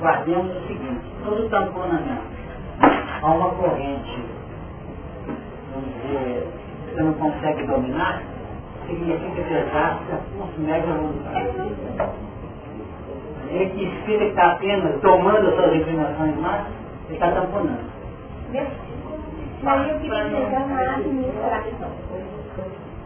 [0.00, 2.32] guardemos o seguinte, todo tamponamento
[3.22, 4.24] há uma corrente,
[5.72, 6.48] vamos dizer,
[6.88, 8.22] que você não consegue dominar,
[8.86, 12.12] significa que exasta um mega vontade.
[13.52, 16.66] Ele que espírita está apenas tomando as suas inclinações mais,
[17.06, 17.84] ele está tamponando.
[19.62, 21.90] Mas eu queria chegar na administração.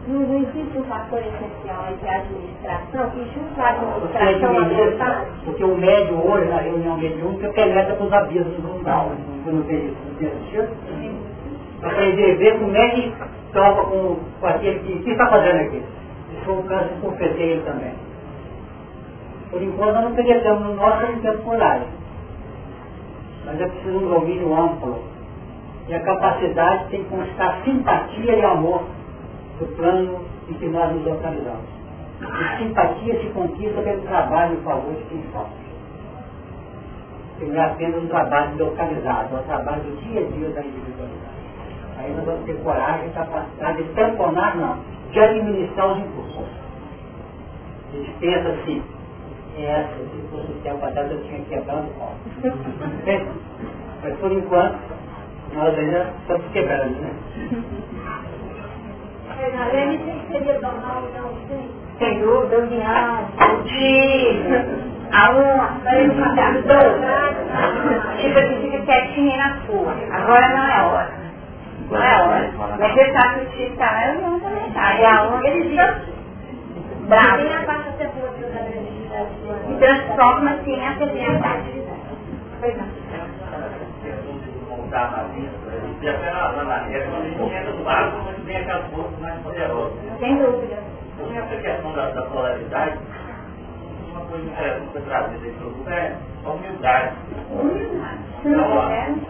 [0.07, 5.25] Não, não existe um fator essencial entre a administração, que junto à administração adotar.
[5.43, 8.81] Porque o médio hoje, na reunião mediúnica, penetra para os abismos do
[9.51, 9.97] não vê isso?
[11.81, 13.13] Para aprender a ver como é que
[13.53, 14.93] toca com, com aquele que...
[14.93, 15.83] O que está fazendo aqui?
[16.29, 18.06] Se for o caso, confessei ele também.
[19.49, 21.87] Por enquanto, nós não penetramos no nosso temporário.
[23.45, 24.99] Mas é preciso um domínio amplo.
[25.87, 28.83] E a capacidade tem que constar simpatia e amor
[29.59, 30.19] do plano
[30.49, 31.77] em que nós nos localizamos.
[32.21, 35.67] E simpatia se conquista pelo trabalho em favor de quem sofre.
[37.39, 40.61] Que não é apenas um trabalho localizado, é o trabalho do dia a dia da
[40.61, 41.37] individualidade.
[41.97, 44.77] Aí nós vamos ter coragem e capacidade de tamponar, não,
[45.11, 46.47] de administrar os impulsos.
[47.93, 48.83] A gente pensa assim,
[49.65, 52.15] essa, se fosse o céu para trás, eu tinha quebrado o pau.
[54.03, 54.77] Mas por enquanto,
[55.53, 57.11] nós ainda estamos quebrando, né?
[61.99, 64.55] Sem dúvida, união, motivo,
[65.11, 65.67] a uma,
[66.67, 66.95] dois.
[68.21, 69.93] Tipo assim, fica quietinha na sua.
[70.11, 71.11] Agora não é hora.
[71.89, 72.51] Não é hora.
[72.79, 74.93] Mas você sabe que o Chico tá lá, eu não também tá.
[74.99, 76.01] E a uma, ele fica
[77.07, 77.37] bravo.
[79.77, 81.83] A administração transforma-se em afetividade.
[82.59, 82.87] Pois não.
[84.89, 86.79] Na na a
[87.87, 88.11] a.
[90.19, 90.77] Sem dúvida.
[91.35, 92.99] Essa questão da, da polaridade,
[94.11, 97.15] uma coisa interessante para trazer desse grupo é a humildade.
[97.51, 98.19] Humildade.
[98.45, 98.85] Então, a,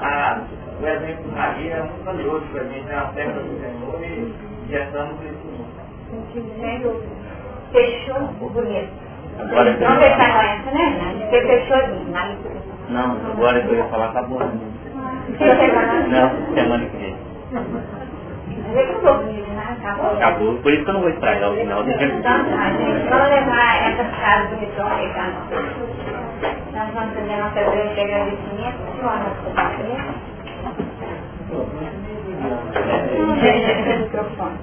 [0.05, 0.41] a,
[0.81, 4.33] o exemplo do Maria é muito valioso para mim, é a festa do Senhor e
[4.69, 6.59] gestamos isso muito.
[6.59, 7.07] Sem dúvida.
[7.71, 9.06] Fechou o bonito.
[9.39, 11.15] Agora, Não fechar com essa, né?
[11.29, 12.05] Você fechou ali,
[12.89, 14.39] Não, agora que eu ia falar acabou.
[14.39, 14.51] Né?
[16.09, 17.15] Não, semana que vem.
[17.53, 19.77] acabou, né?
[20.17, 20.53] Acabou.
[20.55, 23.89] Por isso que eu não vou estragar o final do Então tá, gente, vamos levar
[23.89, 25.49] essas casas do retorno aí pra nós.
[26.73, 29.97] Nós vamos fazer a nossa grande agradecimento, senhora, nosso papai.
[33.17, 34.57] O microfone.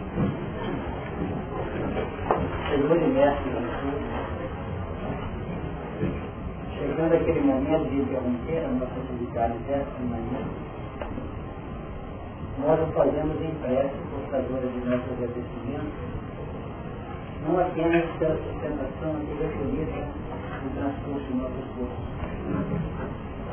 [2.71, 3.75] Senhor e Mestre Jesus,
[6.95, 10.47] chegando aquele momento de interromper a nossa atividade desta manhã,
[12.63, 15.91] nós o fazemos em prece portadora de nosso agradecimento,
[17.43, 20.07] não apenas pela sustentação que recolhida
[20.63, 21.99] no transcurso de nossos corpos,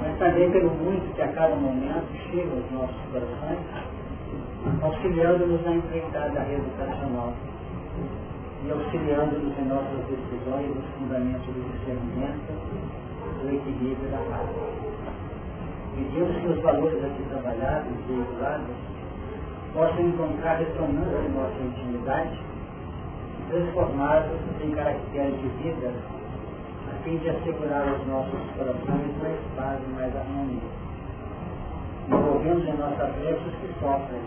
[0.04, 3.58] mas também pelo muito que a cada momento chega aos nossos corações,
[4.84, 7.34] auxiliando-nos na empreitada reeducacional
[8.64, 12.81] e auxiliando-nos em nossas decisões nos fundamentos do discernimento,
[13.42, 14.50] do equilíbrio da paz.
[15.96, 18.76] Pedimos que os valores aqui trabalhados e veiculados
[19.74, 22.40] possam encontrar ressonância em nossa intimidade,
[23.50, 25.92] transformados em caracteres de vida,
[26.92, 30.72] a fim de assegurar aos nossos corações mais paz e mais harmonia.
[32.08, 34.22] Envolvemos em nossa prece os que sofrem,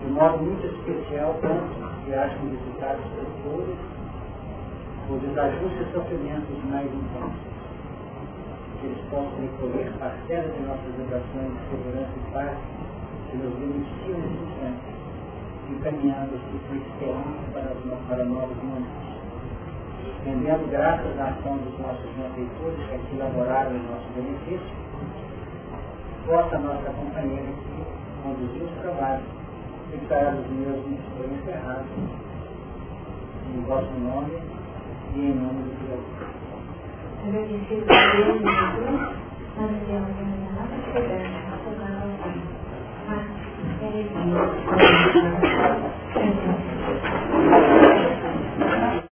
[0.00, 3.76] de modo muito especial tanto que acham dificuldades profundas,
[5.10, 7.57] o desajuste e sofrimentos mais intensos.
[8.80, 12.58] Que eles possam recolher parcela de nossas vibrações de segurança e paz
[13.30, 14.88] que nos beneficiam nesse instante,
[15.70, 17.74] encaminhando-se com esperança para,
[18.08, 19.08] para novos momentos.
[20.24, 24.76] Rendendo graças à ação dos nossos benfeitores que aqui laboraram em nosso benefício,
[26.26, 29.38] possa a nossa companheira que conduziu os trabalhos
[29.90, 30.84] declarar os meus
[31.16, 31.86] foi encerrado
[33.54, 34.38] em vosso nome
[35.14, 36.37] e em nome do Criador
[37.28, 38.40] agradecer a Deus,
[39.56, 42.40] mas Deus ainda não está chegando, não está chegando ao fim.
[43.06, 43.24] Mas,
[43.82, 44.32] ele diz,